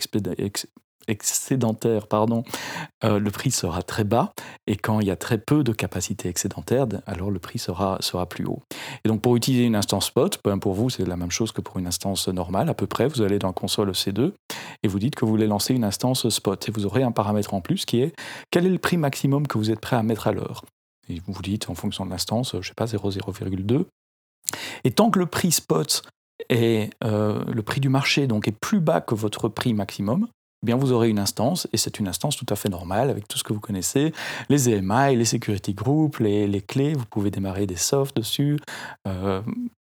excédentaire, 1.10 2.08
pardon, 2.08 2.44
euh, 3.04 3.20
le 3.20 3.32
prix 3.32 3.52
sera 3.52 3.82
très 3.82 4.04
bas. 4.04 4.34
Et 4.68 4.76
quand 4.76 5.00
il 5.00 5.08
y 5.08 5.12
a 5.12 5.16
très 5.16 5.38
peu 5.38 5.64
de 5.64 5.74
capacité 5.74 6.30
excédentaire, 6.30 6.86
alors 7.06 7.32
le 7.32 7.40
prix 7.40 7.60
sera, 7.60 8.00
plus 8.30 8.46
haut. 8.46 8.62
Et 9.04 9.10
donc 9.10 9.22
pour 9.22 9.36
utiliser 9.36 9.66
une 9.66 9.76
instance 9.76 10.08
spot, 10.08 10.40
ben, 10.44 10.60
pour 10.60 10.74
vous 10.74 10.90
c'est 10.90 11.06
la 11.06 11.18
même 11.18 11.32
chose 11.32 11.52
que 11.52 11.62
pour 11.62 11.78
une 11.80 11.88
instance 11.88 12.28
normale, 12.28 12.70
à 12.70 12.74
peu 12.74 12.88
près. 12.88 13.08
Vous 13.08 13.22
allez 13.22 13.40
dans 13.40 13.52
console 13.54 13.92
C2 13.92 14.32
et 14.84 14.88
vous 14.88 15.00
dites 15.00 15.16
que 15.16 15.26
vous 15.26 15.32
voulez 15.32 15.48
lancer 15.48 15.74
une 15.74 15.84
instance 15.84 16.30
spot. 16.30 16.70
Et 16.70 16.72
vous 16.72 16.86
aurez 16.86 17.04
un 17.04 17.12
paramètre 17.12 17.54
en 17.54 17.62
plus 17.62 17.86
qui 17.86 18.02
est 18.02 18.14
quel 18.52 18.66
est 18.66 18.70
le 18.70 18.78
prix 18.78 18.98
maximum 18.98 19.48
que 19.48 19.58
vous 19.58 19.72
êtes 19.72 19.80
prêt 19.80 19.96
à 19.96 20.04
mettre 20.04 20.28
à 20.28 20.32
l'heure? 20.32 20.64
Et 21.10 21.20
vous 21.26 21.34
vous 21.34 21.42
dites 21.42 21.70
en 21.70 21.76
fonction 21.76 22.06
de 22.06 22.12
l'instance, 22.12 22.52
je 22.54 22.58
ne 22.58 22.64
sais 22.64 22.74
pas, 22.76 22.86
0,0,2. 22.86 23.86
Et 24.84 24.92
tant 24.92 25.10
que 25.10 25.20
le 25.20 25.26
prix 25.26 25.52
spot 25.52 26.04
est 26.50 26.92
euh, 27.04 27.44
le 27.46 27.62
prix 27.64 27.82
du 27.82 27.90
marché 27.90 28.28
donc 28.28 28.48
est 28.48 28.58
plus 28.58 28.80
bas 28.80 29.02
que 29.02 29.16
votre 29.16 29.50
prix 29.50 29.74
maximum, 29.74 30.28
eh 30.62 30.66
bien 30.66 30.76
vous 30.76 30.92
aurez 30.92 31.10
une 31.10 31.20
instance, 31.20 31.68
et 31.72 31.78
c'est 31.78 32.00
une 32.00 32.08
instance 32.08 32.36
tout 32.36 32.46
à 32.50 32.56
fait 32.56 32.70
normale 32.70 33.10
avec 33.10 33.28
tout 33.28 33.38
ce 33.38 33.44
que 33.44 33.54
vous 33.54 33.60
connaissez, 33.60 34.14
les 34.50 34.70
EMI, 34.70 35.16
les 35.16 35.26
security 35.26 35.74
groups, 35.74 36.20
les, 36.20 36.62
clés, 36.62 36.94
vous 36.94 37.06
pouvez 37.06 37.32
démarrer 37.32 37.66
des 37.66 37.78
softs 37.78 38.16
dessus. 38.16 38.60
Euh, 39.08 39.42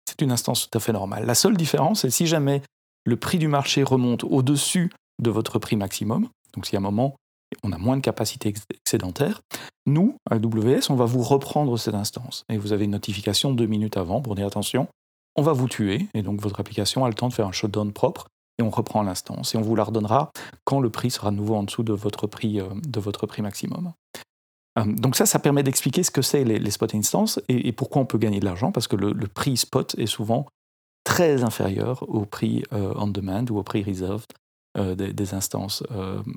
c'est 0.08 0.22
une 0.22 0.32
instance 0.32 0.70
tout 0.70 0.78
à 0.78 0.82
fait 0.82 0.94
normale. 0.94 1.26
La 1.26 1.36
seule 1.36 1.56
différence, 1.56 2.02
c'est 2.02 2.10
si 2.10 2.28
jamais 2.28 2.62
le 3.06 3.16
prix 3.18 3.38
du 3.38 3.48
marché 3.48 3.84
remonte 3.84 4.24
au-dessus 4.24 4.92
de 5.22 5.30
votre 5.30 5.60
prix 5.60 5.76
maximum, 5.76 6.28
donc 6.54 6.66
si 6.66 6.76
à 6.76 6.80
un 6.80 6.82
moment 6.82 7.16
on 7.64 7.72
a 7.72 7.78
moins 7.78 7.98
de 7.98 8.02
capacité 8.02 8.52
excédentaire, 8.72 9.42
nous, 9.86 10.16
à 10.30 10.36
AWS, 10.36 10.90
on 10.90 10.96
va 10.96 11.06
vous 11.06 11.22
reprendre 11.22 11.78
cette 11.78 11.94
instance. 11.94 12.46
Et 12.50 12.58
vous 12.58 12.74
avez 12.74 12.86
une 12.86 12.92
notification 12.92 13.54
deux 13.54 13.68
minutes 13.68 13.98
avant 13.98 14.22
pour 14.22 14.34
dire 14.34 14.48
attention, 14.48 14.88
on 15.36 15.44
va 15.44 15.54
vous 15.54 15.68
tuer, 15.68 16.08
et 16.14 16.22
donc 16.22 16.42
votre 16.42 16.60
application 16.60 17.06
a 17.06 17.10
le 17.10 17.14
temps 17.14 17.28
de 17.28 17.34
faire 17.34 17.48
un 17.48 17.52
shutdown 17.52 17.92
propre 17.92 18.28
et 18.60 18.64
on 18.64 18.70
reprend 18.70 19.04
l'instance 19.04 19.56
et 19.56 19.58
on 19.58 19.62
vous 19.62 19.76
la 19.76 19.84
redonnera 19.84 20.32
quand 20.64 20.80
le 20.80 20.90
prix 20.90 21.12
sera 21.12 21.32
de 21.32 21.36
nouveau 21.36 21.56
en 21.56 21.64
dessous 21.64 21.84
de 21.84 21.94
votre 21.94 22.28
prix, 22.28 22.60
euh, 22.60 23.42
maximum. 23.42 23.94
Euh, 24.80 24.86
donc 24.86 25.16
ça, 25.16 25.26
ça 25.26 25.40
permet 25.40 25.64
d'expliquer 25.64 26.04
ce 26.04 26.12
que 26.12 26.22
c'est 26.22 26.44
les, 26.44 26.72
spot 26.72 26.96
instances 26.96 27.40
et, 27.48 27.72
pourquoi 27.72 28.02
on 28.02 28.06
peut 28.06 28.18
gagner 28.18 28.40
de 28.40 28.46
l'argent, 28.46 28.72
parce 28.72 28.88
que 28.88 28.96
le, 28.96 29.28
prix 29.28 29.58
spot 29.58 29.96
est 29.98 30.08
souvent 30.08 30.46
très 31.04 31.44
inférieur 31.44 32.04
au 32.08 32.26
prix 32.26 32.64
euh, 32.74 32.94
on 32.96 33.08
demand 33.08 33.46
ou 33.50 33.58
au 33.58 33.64
prix 33.64 33.84
reserved 33.84 34.32
des, 34.76 35.34
instances 35.36 35.84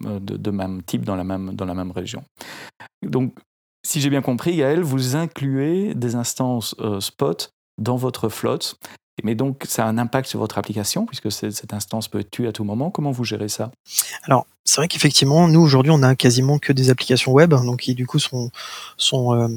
de, 0.05 0.51
même 0.51 0.83
type 0.83 1.07
dans 1.07 1.17
la 1.17 1.25
même, 1.25 1.55
dans 1.55 1.65
la 1.65 1.73
même 1.73 1.91
région. 1.91 2.23
Donc, 3.03 3.35
si 3.83 3.99
j'ai 4.03 4.11
bien 4.11 4.21
compris, 4.21 4.59
Gaël, 4.59 4.83
vous 4.83 5.17
incluez 5.17 5.95
des 5.95 6.17
instances 6.17 6.75
spot 7.01 7.55
dans 7.79 7.97
votre 7.97 8.29
flotte 8.29 8.79
mais 9.25 9.35
donc, 9.35 9.65
ça 9.67 9.85
a 9.85 9.89
un 9.89 9.99
impact 9.99 10.29
sur 10.29 10.41
votre 10.41 10.59
application, 10.59 11.07
puisque 11.07 11.33
cette 11.33 11.73
instance 11.73 12.09
peut 12.09 12.21
être 12.21 12.31
tuée 12.31 12.49
à 12.49 12.53
tout 12.53 12.65
moment. 12.65 12.91
Comment 12.91 13.11
vous 13.11 13.25
gérez 13.25 13.49
ça? 13.49 13.71
C'est 14.67 14.81
vrai 14.81 14.89
qu'effectivement, 14.89 15.47
nous 15.47 15.61
aujourd'hui, 15.61 15.93
on 15.93 16.03
a 16.03 16.17
quasiment 16.17 16.59
que 16.59 16.73
des 16.73 16.91
applications 16.91 17.33
web, 17.33 17.51
donc 17.51 17.81
qui 17.81 17.95
du 17.95 18.05
coup 18.05 18.19
sont 18.19 18.51
sont 18.97 19.33
euh, 19.33 19.49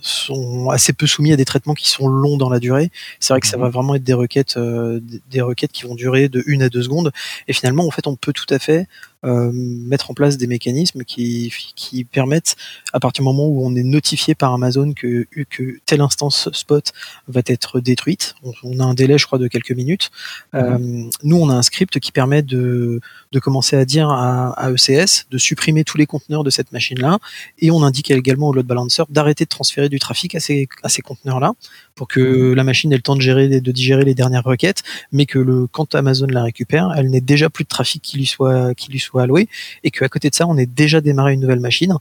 sont 0.00 0.70
assez 0.70 0.92
peu 0.92 1.08
soumis 1.08 1.32
à 1.32 1.36
des 1.36 1.44
traitements 1.44 1.74
qui 1.74 1.90
sont 1.90 2.06
longs 2.06 2.36
dans 2.36 2.48
la 2.48 2.60
durée. 2.60 2.92
C'est 3.18 3.32
vrai 3.34 3.40
que 3.40 3.48
ça 3.48 3.56
mhm. 3.56 3.64
va 3.64 3.68
vraiment 3.70 3.96
être 3.96 4.04
des 4.04 4.14
requêtes 4.14 4.56
euh, 4.56 5.00
des 5.28 5.40
requêtes 5.40 5.72
qui 5.72 5.82
vont 5.82 5.96
durer 5.96 6.28
de 6.28 6.42
une 6.46 6.62
à 6.62 6.68
deux 6.68 6.84
secondes. 6.84 7.10
Et 7.48 7.52
finalement, 7.52 7.84
en 7.84 7.90
fait, 7.90 8.06
on 8.06 8.14
peut 8.14 8.32
tout 8.32 8.46
à 8.48 8.60
fait 8.60 8.86
euh, 9.24 9.50
mettre 9.52 10.10
en 10.10 10.14
place 10.14 10.36
des 10.36 10.46
mécanismes 10.46 11.02
qui, 11.02 11.52
qui 11.74 12.04
permettent, 12.04 12.56
à 12.92 13.00
partir 13.00 13.22
du 13.22 13.24
moment 13.24 13.46
où 13.46 13.66
on 13.66 13.74
est 13.74 13.82
notifié 13.82 14.34
par 14.34 14.52
Amazon 14.52 14.92
que, 14.92 15.26
que 15.48 15.78
telle 15.86 16.02
instance 16.02 16.50
spot 16.52 16.92
va 17.26 17.40
être 17.46 17.80
détruite, 17.80 18.34
on, 18.62 18.80
a 18.80 18.84
un 18.84 18.92
délai, 18.92 19.16
je 19.16 19.24
crois, 19.24 19.38
de 19.38 19.48
quelques 19.48 19.72
minutes. 19.72 20.10
Mhm. 20.52 21.10
nous, 21.22 21.36
on 21.36 21.48
a 21.48 21.54
un 21.54 21.62
script 21.62 21.98
qui 22.00 22.12
permet 22.12 22.42
de, 22.42 23.00
de 23.32 23.38
commencer 23.38 23.76
à 23.76 23.86
dire 23.86 24.10
à 24.10 24.43
à, 24.56 24.70
ECS 24.70 25.26
de 25.30 25.38
supprimer 25.38 25.84
tous 25.84 25.96
les 25.96 26.06
conteneurs 26.06 26.44
de 26.44 26.50
cette 26.50 26.72
machine-là, 26.72 27.18
et 27.58 27.70
on 27.70 27.82
indique 27.82 28.10
également 28.10 28.48
au 28.48 28.52
load 28.52 28.66
balancer 28.66 29.02
d'arrêter 29.08 29.44
de 29.44 29.48
transférer 29.48 29.88
du 29.88 29.98
trafic 29.98 30.34
à 30.34 30.40
ces, 30.40 30.68
conteneurs-là, 31.02 31.52
pour 31.94 32.08
que 32.08 32.52
la 32.52 32.64
machine 32.64 32.92
ait 32.92 32.96
le 32.96 33.02
temps 33.02 33.16
de 33.16 33.20
gérer, 33.20 33.60
de 33.60 33.72
digérer 33.72 34.04
les 34.04 34.14
dernières 34.14 34.44
requêtes, 34.44 34.82
mais 35.12 35.26
que 35.26 35.38
le, 35.38 35.66
quand 35.66 35.94
Amazon 35.94 36.26
la 36.26 36.42
récupère, 36.42 36.92
elle 36.96 37.10
n'ait 37.10 37.20
déjà 37.20 37.50
plus 37.50 37.64
de 37.64 37.68
trafic 37.68 38.02
qui 38.02 38.16
lui 38.18 38.26
soit, 38.26 38.74
qui 38.74 38.90
lui 38.90 38.98
soit 38.98 39.22
alloué, 39.22 39.48
et 39.82 39.90
qu'à 39.90 40.08
côté 40.08 40.30
de 40.30 40.34
ça, 40.34 40.46
on 40.46 40.56
ait 40.56 40.66
déjà 40.66 41.00
démarré 41.00 41.34
une 41.34 41.40
nouvelle 41.40 41.60
machine, 41.60 41.94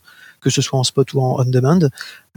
que 0.44 0.50
ce 0.50 0.62
soit 0.62 0.78
en 0.78 0.84
spot 0.84 1.14
ou 1.14 1.22
en 1.22 1.40
on-demand, 1.40 1.80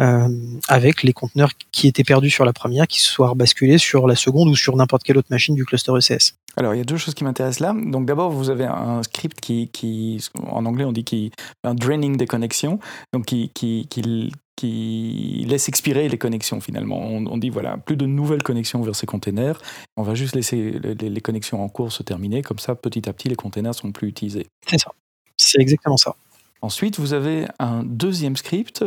euh, 0.00 0.28
avec 0.68 1.02
les 1.02 1.12
conteneurs 1.12 1.50
qui 1.72 1.88
étaient 1.88 2.04
perdus 2.04 2.30
sur 2.30 2.44
la 2.44 2.52
première, 2.52 2.86
qui 2.86 3.00
soient 3.00 3.34
basculés 3.34 3.78
sur 3.78 4.06
la 4.06 4.14
seconde 4.14 4.48
ou 4.48 4.56
sur 4.56 4.76
n'importe 4.76 5.02
quelle 5.02 5.18
autre 5.18 5.28
machine 5.30 5.54
du 5.54 5.64
cluster 5.64 5.92
ECS. 5.92 6.34
Alors, 6.56 6.74
il 6.74 6.78
y 6.78 6.80
a 6.80 6.84
deux 6.84 6.96
choses 6.96 7.14
qui 7.14 7.24
m'intéressent 7.24 7.60
là. 7.60 7.74
Donc, 7.74 8.06
d'abord, 8.06 8.30
vous 8.30 8.48
avez 8.48 8.64
un 8.64 9.02
script 9.02 9.40
qui, 9.40 9.68
qui, 9.68 10.24
en 10.46 10.64
anglais, 10.64 10.84
on 10.84 10.92
dit 10.92 11.04
qui, 11.04 11.32
un 11.64 11.74
draining 11.74 12.16
des 12.16 12.26
connexions, 12.26 12.78
donc 13.12 13.26
qui, 13.26 13.50
qui, 13.52 13.86
qui, 13.90 14.32
qui 14.56 15.44
laisse 15.46 15.68
expirer 15.68 16.08
les 16.08 16.18
connexions 16.18 16.60
finalement. 16.60 16.98
On, 16.98 17.36
dit 17.36 17.50
voilà, 17.50 17.76
plus 17.76 17.96
de 17.96 18.06
nouvelles 18.06 18.42
connexions 18.42 18.80
vers 18.80 18.96
ces 18.96 19.06
containers. 19.06 19.60
On 19.98 20.02
va 20.02 20.14
juste 20.14 20.34
laisser 20.34 20.78
les, 20.82 20.94
les, 20.94 21.20
connexions 21.20 21.62
en 21.62 21.68
cours 21.68 21.92
se 21.92 22.02
terminer. 22.02 22.42
Comme 22.42 22.58
ça, 22.58 22.74
petit 22.74 23.06
à 23.08 23.12
petit, 23.12 23.28
les 23.28 23.36
containers 23.36 23.74
sont 23.74 23.92
plus 23.92 24.08
utilisés. 24.08 24.46
C'est 24.66 24.78
ça. 24.78 24.92
C'est 25.36 25.60
exactement 25.60 25.98
ça. 25.98 26.16
Ensuite, 26.62 26.98
vous 26.98 27.12
avez 27.12 27.46
un 27.58 27.82
deuxième 27.84 28.36
script 28.36 28.84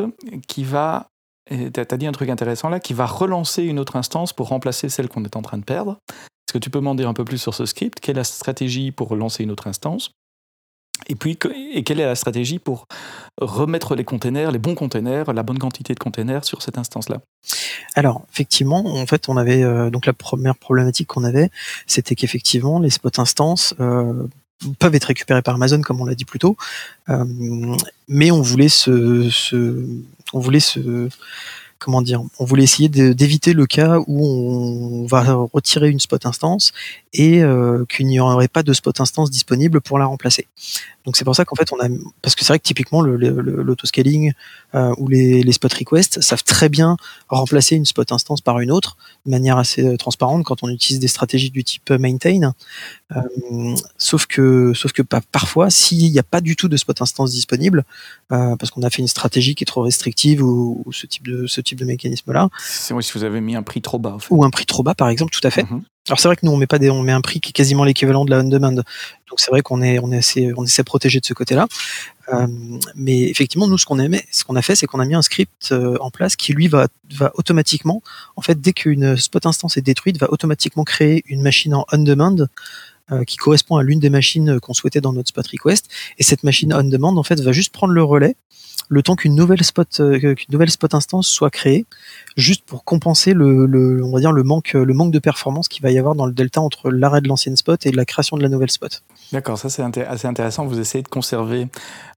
qui 0.47 0.63
va, 0.63 1.07
tu 1.49 1.71
as 1.79 1.97
dit 1.97 2.07
un 2.07 2.11
truc 2.11 2.29
intéressant 2.29 2.69
là, 2.69 2.79
qui 2.79 2.93
va 2.93 3.05
relancer 3.05 3.63
une 3.63 3.79
autre 3.79 3.95
instance 3.95 4.33
pour 4.33 4.47
remplacer 4.47 4.89
celle 4.89 5.07
qu'on 5.07 5.23
est 5.23 5.35
en 5.35 5.41
train 5.41 5.57
de 5.57 5.63
perdre. 5.63 5.97
Est-ce 6.09 6.53
que 6.53 6.57
tu 6.57 6.69
peux 6.69 6.79
m'en 6.79 6.95
dire 6.95 7.07
un 7.07 7.13
peu 7.13 7.25
plus 7.25 7.37
sur 7.37 7.53
ce 7.53 7.65
script? 7.65 7.99
Quelle 7.99 8.17
est 8.17 8.21
la 8.21 8.23
stratégie 8.23 8.91
pour 8.91 9.09
relancer 9.09 9.43
une 9.43 9.51
autre 9.51 9.67
instance? 9.67 10.11
Et 11.07 11.15
puis, 11.15 11.37
et 11.73 11.83
quelle 11.83 11.99
est 11.99 12.05
la 12.05 12.15
stratégie 12.15 12.59
pour 12.59 12.85
remettre 13.39 13.95
les 13.95 14.03
containers, 14.03 14.51
les 14.51 14.59
bons 14.59 14.75
containers, 14.75 15.31
la 15.31 15.43
bonne 15.43 15.57
quantité 15.57 15.93
de 15.93 15.99
containers 15.99 16.43
sur 16.43 16.61
cette 16.61 16.77
instance-là? 16.77 17.21
Alors, 17.95 18.25
effectivement, 18.31 18.85
en 18.85 19.05
fait, 19.05 19.29
on 19.29 19.37
avait 19.37 19.63
euh, 19.63 19.89
donc 19.89 20.05
la 20.05 20.13
première 20.13 20.55
problématique 20.55 21.07
qu'on 21.07 21.23
avait, 21.23 21.49
c'était 21.87 22.15
qu'effectivement, 22.15 22.79
les 22.79 22.89
spot 22.89 23.17
instances 23.19 23.73
euh, 23.79 24.27
peuvent 24.77 24.95
être 24.95 25.05
récupérés 25.05 25.41
par 25.41 25.55
Amazon, 25.55 25.81
comme 25.81 26.01
on 26.01 26.05
l'a 26.05 26.15
dit 26.15 26.25
plus 26.25 26.39
tôt, 26.39 26.57
euh, 27.09 27.25
mais 28.07 28.31
on 28.31 28.41
voulait 28.41 28.69
se, 28.69 29.29
on 30.33 30.39
voulait 30.39 30.59
se 30.59 31.09
comment 31.79 32.01
dire, 32.01 32.21
on 32.39 32.45
voulait 32.45 32.63
essayer 32.63 32.89
d'éviter 32.89 33.53
le 33.53 33.65
cas 33.65 33.99
où 34.05 34.25
on 34.27 35.05
va 35.05 35.23
retirer 35.53 35.89
une 35.89 35.99
spot 35.99 36.25
instance 36.25 36.73
et 37.13 37.41
euh, 37.41 37.85
qu'il 37.85 38.05
n'y 38.05 38.19
aurait 38.19 38.49
pas 38.49 38.63
de 38.63 38.73
spot 38.73 38.99
instance 38.99 39.31
disponible 39.31 39.79
pour 39.79 39.97
la 39.97 40.05
remplacer. 40.05 40.47
Donc 41.05 41.15
c'est 41.15 41.23
pour 41.23 41.35
ça 41.35 41.45
qu'en 41.45 41.55
fait 41.55 41.71
on 41.71 41.79
a, 41.79 41.87
parce 42.21 42.35
que 42.35 42.43
c'est 42.43 42.49
vrai 42.49 42.59
que 42.59 42.65
typiquement 42.65 43.01
l'autoscaling 43.01 44.33
euh, 44.75 44.93
ou 44.97 45.07
les, 45.07 45.43
les, 45.43 45.51
spot 45.51 45.73
requests 45.73 46.21
savent 46.21 46.43
très 46.43 46.69
bien 46.69 46.95
remplacer 47.27 47.75
une 47.75 47.85
spot 47.85 48.11
instance 48.11 48.41
par 48.41 48.59
une 48.59 48.71
autre 48.71 48.97
de 49.25 49.31
manière 49.31 49.57
assez 49.57 49.85
euh, 49.85 49.97
transparente 49.97 50.43
quand 50.45 50.63
on 50.63 50.69
utilise 50.69 50.99
des 50.99 51.07
stratégies 51.07 51.49
du 51.49 51.63
type 51.63 51.89
maintain. 51.91 52.53
Euh, 53.15 53.75
sauf 53.97 54.25
que, 54.27 54.73
sauf 54.75 54.91
que 54.91 55.01
parfois, 55.01 55.69
s'il 55.69 56.11
n'y 56.11 56.19
a 56.19 56.23
pas 56.23 56.41
du 56.41 56.55
tout 56.55 56.67
de 56.67 56.77
spot 56.77 57.01
instance 57.01 57.31
disponible, 57.31 57.83
euh, 58.31 58.55
parce 58.55 58.71
qu'on 58.71 58.83
a 58.83 58.89
fait 58.89 59.01
une 59.01 59.07
stratégie 59.07 59.55
qui 59.55 59.63
est 59.63 59.65
trop 59.65 59.81
restrictive 59.81 60.43
ou, 60.43 60.83
ce 60.91 61.07
type 61.07 61.27
de 61.27 61.47
ce 61.47 61.61
type 61.61 61.79
de 61.79 61.85
mécanisme 61.85 62.31
là. 62.31 62.49
C'est 62.59 62.99
si 63.01 63.11
vous 63.13 63.23
avez 63.23 63.41
mis 63.41 63.55
un 63.55 63.63
prix 63.63 63.81
trop 63.81 63.99
bas. 63.99 64.13
En 64.13 64.19
fait. 64.19 64.33
Ou 64.33 64.43
un 64.43 64.49
prix 64.49 64.65
trop 64.65 64.83
bas, 64.83 64.95
par 64.95 65.09
exemple, 65.09 65.31
tout 65.31 65.45
à 65.47 65.51
fait. 65.51 65.63
Mhm. 65.63 65.83
Alors 66.07 66.19
c'est 66.19 66.27
vrai 66.27 66.35
que 66.35 66.45
nous 66.45 66.51
on 66.51 66.57
met 66.57 66.67
pas 66.67 66.79
des, 66.79 66.89
on 66.89 67.03
met 67.03 67.11
un 67.11 67.21
prix 67.21 67.39
qui 67.39 67.49
est 67.49 67.53
quasiment 67.53 67.83
l'équivalent 67.83 68.25
de 68.25 68.31
la 68.31 68.37
on 68.37 68.49
demand. 68.49 68.71
Donc 68.71 69.37
c'est 69.37 69.51
vrai 69.51 69.61
qu'on 69.61 69.81
est 69.81 69.99
on 69.99 70.11
est 70.11 70.17
assez 70.17 70.51
on 70.57 70.63
essaie 70.63 70.83
de 71.19 71.25
ce 71.25 71.33
côté-là. 71.33 71.67
Euh, 72.33 72.47
mais 72.95 73.23
effectivement 73.23 73.67
nous 73.67 73.77
ce 73.77 73.85
qu'on 73.85 74.55
a 74.55 74.61
fait, 74.61 74.75
c'est 74.75 74.87
qu'on 74.87 74.99
a 74.99 75.05
mis 75.05 75.15
un 75.15 75.21
script 75.21 75.71
euh, 75.71 75.97
en 75.99 76.09
place 76.09 76.35
qui 76.35 76.53
lui 76.53 76.67
va 76.67 76.87
va 77.11 77.31
automatiquement, 77.35 78.01
en 78.35 78.41
fait 78.41 78.59
dès 78.59 78.73
qu'une 78.73 79.17
spot 79.17 79.45
instance 79.45 79.77
est 79.77 79.81
détruite, 79.81 80.19
va 80.19 80.31
automatiquement 80.31 80.83
créer 80.83 81.23
une 81.27 81.41
machine 81.41 81.75
en 81.75 81.85
on 81.91 82.03
demand 82.03 82.47
qui 83.25 83.37
correspond 83.37 83.77
à 83.77 83.83
l'une 83.83 83.99
des 83.99 84.09
machines 84.09 84.59
qu'on 84.59 84.73
souhaitait 84.73 85.01
dans 85.01 85.13
notre 85.13 85.29
spot 85.29 85.47
request. 85.47 85.87
Et 86.17 86.23
cette 86.23 86.43
machine 86.43 86.73
on 86.73 86.83
demand 86.83 87.15
en 87.15 87.23
fait 87.23 87.39
va 87.39 87.51
juste 87.51 87.73
prendre 87.73 87.93
le 87.93 88.03
relais 88.03 88.35
le 88.89 89.03
temps 89.03 89.15
qu'une 89.15 89.35
nouvelle 89.35 89.63
spot 89.63 89.99
euh, 89.99 90.19
qu'une 90.19 90.51
nouvelle 90.51 90.69
spot 90.69 90.93
instance 90.93 91.27
soit 91.27 91.51
créée, 91.51 91.85
juste 92.35 92.63
pour 92.65 92.83
compenser 92.83 93.33
le, 93.33 94.01
on 94.03 94.43
manque 94.43 94.73
le 94.73 94.93
manque 94.93 95.11
de 95.11 95.19
performance 95.19 95.67
qu'il 95.67 95.83
va 95.83 95.91
y 95.91 95.99
avoir 95.99 96.15
dans 96.15 96.25
le 96.25 96.33
delta 96.33 96.59
entre 96.61 96.89
l'arrêt 96.89 97.21
de 97.21 97.27
l'ancienne 97.27 97.55
spot 97.55 97.85
et 97.85 97.91
la 97.91 98.05
création 98.05 98.35
de 98.35 98.43
la 98.43 98.49
nouvelle 98.49 98.71
spot. 98.71 99.03
D'accord, 99.31 99.57
ça 99.57 99.69
c'est 99.69 99.83
assez 99.83 100.27
intéressant. 100.27 100.65
Vous 100.65 100.79
essayez 100.79 101.03
de 101.03 101.07
conserver 101.07 101.67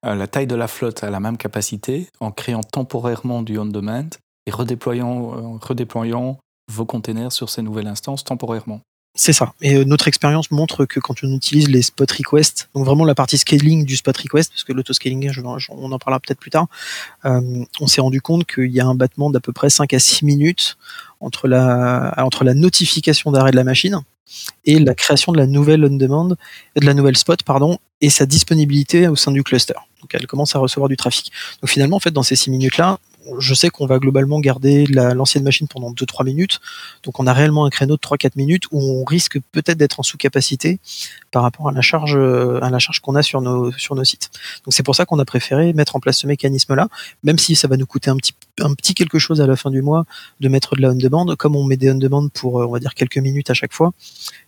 euh, 0.05 0.15
la 0.15 0.27
taille 0.27 0.47
de 0.47 0.57
la 0.57 0.67
flotte 0.67 1.05
à 1.05 1.11
la 1.11 1.21
même 1.21 1.37
capacité 1.37 2.09
en 2.21 2.31
créant 2.31 2.63
temporairement 2.63 3.43
du 3.43 3.59
on-demand 3.59 4.09
et 4.47 4.51
redéployant, 4.51 5.35
euh, 5.35 5.59
redéployant 5.61 6.39
vos 6.71 6.87
containers 6.87 7.33
sur 7.33 7.51
ces 7.51 7.63
nouvelles 7.63 7.89
instances 7.89 8.25
temporairement. 8.25 8.81
C'est 9.15 9.35
ça. 9.35 9.53
Et 9.61 9.75
euh, 9.75 9.85
notre 9.85 10.09
expérience 10.09 10.51
montre 10.51 10.87
que 10.87 10.99
quand 10.99 11.23
on 11.23 11.31
utilise 11.35 11.69
les 11.69 11.83
spot 11.83 12.11
requests, 12.11 12.71
donc 12.75 12.87
vraiment 12.87 13.05
la 13.05 13.15
partie 13.15 13.37
scaling 13.37 13.85
du 13.85 13.97
spot 13.97 14.17
request, 14.17 14.51
parce 14.51 14.65
que 14.65 14.73
l'autoscaling, 14.73 15.31
on 15.69 15.93
en 15.93 15.99
parlera 15.99 16.19
peut-être 16.19 16.41
plus 16.41 16.51
tard, 16.51 16.67
euh, 17.27 17.63
on 17.81 17.87
s'est 17.87 18.01
rendu 18.01 18.23
compte 18.23 18.47
qu'il 18.47 18.71
y 18.71 18.81
a 18.81 18.87
un 18.87 18.95
battement 18.95 19.29
d'à 19.29 19.41
peu 19.41 19.53
près 19.53 19.69
5 19.69 19.93
à 19.93 19.99
6 19.99 20.25
minutes 20.25 20.79
entre 21.21 21.47
la, 21.47 22.15
notification 22.55 23.33
d'arrêt 23.33 23.51
de 23.51 23.57
la 23.57 23.65
machine 23.65 24.01
et 24.65 24.79
la 24.79 24.95
création 24.95 25.31
de 25.31 25.37
la 25.37 25.47
nouvelle 25.47 25.85
on-demand, 25.85 26.29
de 26.29 26.37
la 26.77 26.95
nouvelle 26.95 27.19
spot, 27.19 27.43
pardon, 27.43 27.79
et 28.01 28.09
sa 28.09 28.25
disponibilité 28.25 29.09
au 29.09 29.17
sein 29.17 29.31
du 29.31 29.43
cluster. 29.43 29.75
Donc 30.01 30.15
elle 30.15 30.27
commence 30.27 30.57
à 30.57 30.59
recevoir 30.59 30.89
du 30.89 30.97
trafic. 30.97 31.31
Donc 31.61 31.69
finalement, 31.69 31.97
en 31.97 32.01
fait, 32.01 32.13
dans 32.13 32.23
ces 32.23 32.35
6 32.35 32.51
minutes-là, 32.51 32.99
je 33.39 33.55
sais 33.55 33.69
qu'on 33.69 33.87
va 33.87 33.99
globalement 33.99 34.41
garder 34.41 34.87
l'ancienne 34.87 35.45
machine 35.45 35.69
pendant 35.69 35.93
2-3 35.93 36.25
minutes. 36.25 36.61
Donc 37.05 37.21
on 37.21 37.27
a 37.27 37.33
réellement 37.33 37.65
un 37.65 37.71
créneau 37.71 37.97
de 37.97 38.01
3-4 38.01 38.33
minutes 38.37 38.65
où 38.71 38.81
on 38.81 39.05
risque 39.05 39.39
peut-être 39.53 39.79
d'être 39.79 40.01
en 40.01 40.03
sous-capacité 40.03 40.79
par 41.31 41.43
rapport 41.43 41.69
à 41.69 41.73
la 41.73 41.81
charge, 41.81 42.19
charge 42.79 43.01
qu'on 43.01 43.15
a 43.15 43.23
sur 43.23 43.41
nos, 43.41 43.73
sites. 44.05 44.31
Donc 44.65 44.75
c'est 44.75 44.83
pour 44.83 44.95
ça 44.95 45.07
qu'on 45.07 45.19
a 45.19 45.25
préféré 45.25 45.73
mettre 45.73 45.97
en 45.97 46.01
place 46.01 46.19
ce 46.19 46.27
mécanisme-là, 46.27 46.89
même 47.23 47.39
si 47.39 47.55
ça 47.55 47.69
va 47.69 47.77
nous 47.77 47.87
coûter 47.87 48.11
un 48.11 48.17
petit, 48.17 48.95
quelque 48.95 49.19
chose 49.19 49.41
à 49.41 49.47
la 49.47 49.57
fin 49.57 49.71
du 49.71 49.83
mois 49.83 50.05
de 50.41 50.49
mettre 50.49 50.77
de 50.77 50.83
la 50.83 50.91
on-demand. 50.91 51.35
Comme 51.37 51.57
on 51.57 51.65
met 51.65 51.77
des 51.77 51.91
on-demand 51.91 52.29
pour, 52.29 52.57
on 52.57 52.73
va 52.73 52.79
dire, 52.79 52.95
quelques 52.95 53.19
minutes 53.19 53.51
à 53.51 53.55
chaque 53.55 53.73
fois, 53.73 53.93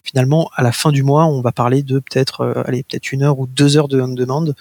finalement, 0.03 0.51
à 0.55 0.63
la 0.63 0.73
fin 0.73 0.93
du 0.93 1.03
mois, 1.03 1.25
on 1.27 1.41
va 1.41 1.53
parler 1.53 1.83
de 1.83 1.99
peut-être, 1.99 2.43
euh, 2.43 2.63
peut-être 2.63 3.13
une 3.13 3.23
heure 3.23 3.39
ou 3.39 3.47
deux 3.47 3.77
heures 3.77 3.89
de 3.89 4.01
on-demand 4.01 4.45
euh, 4.47 4.53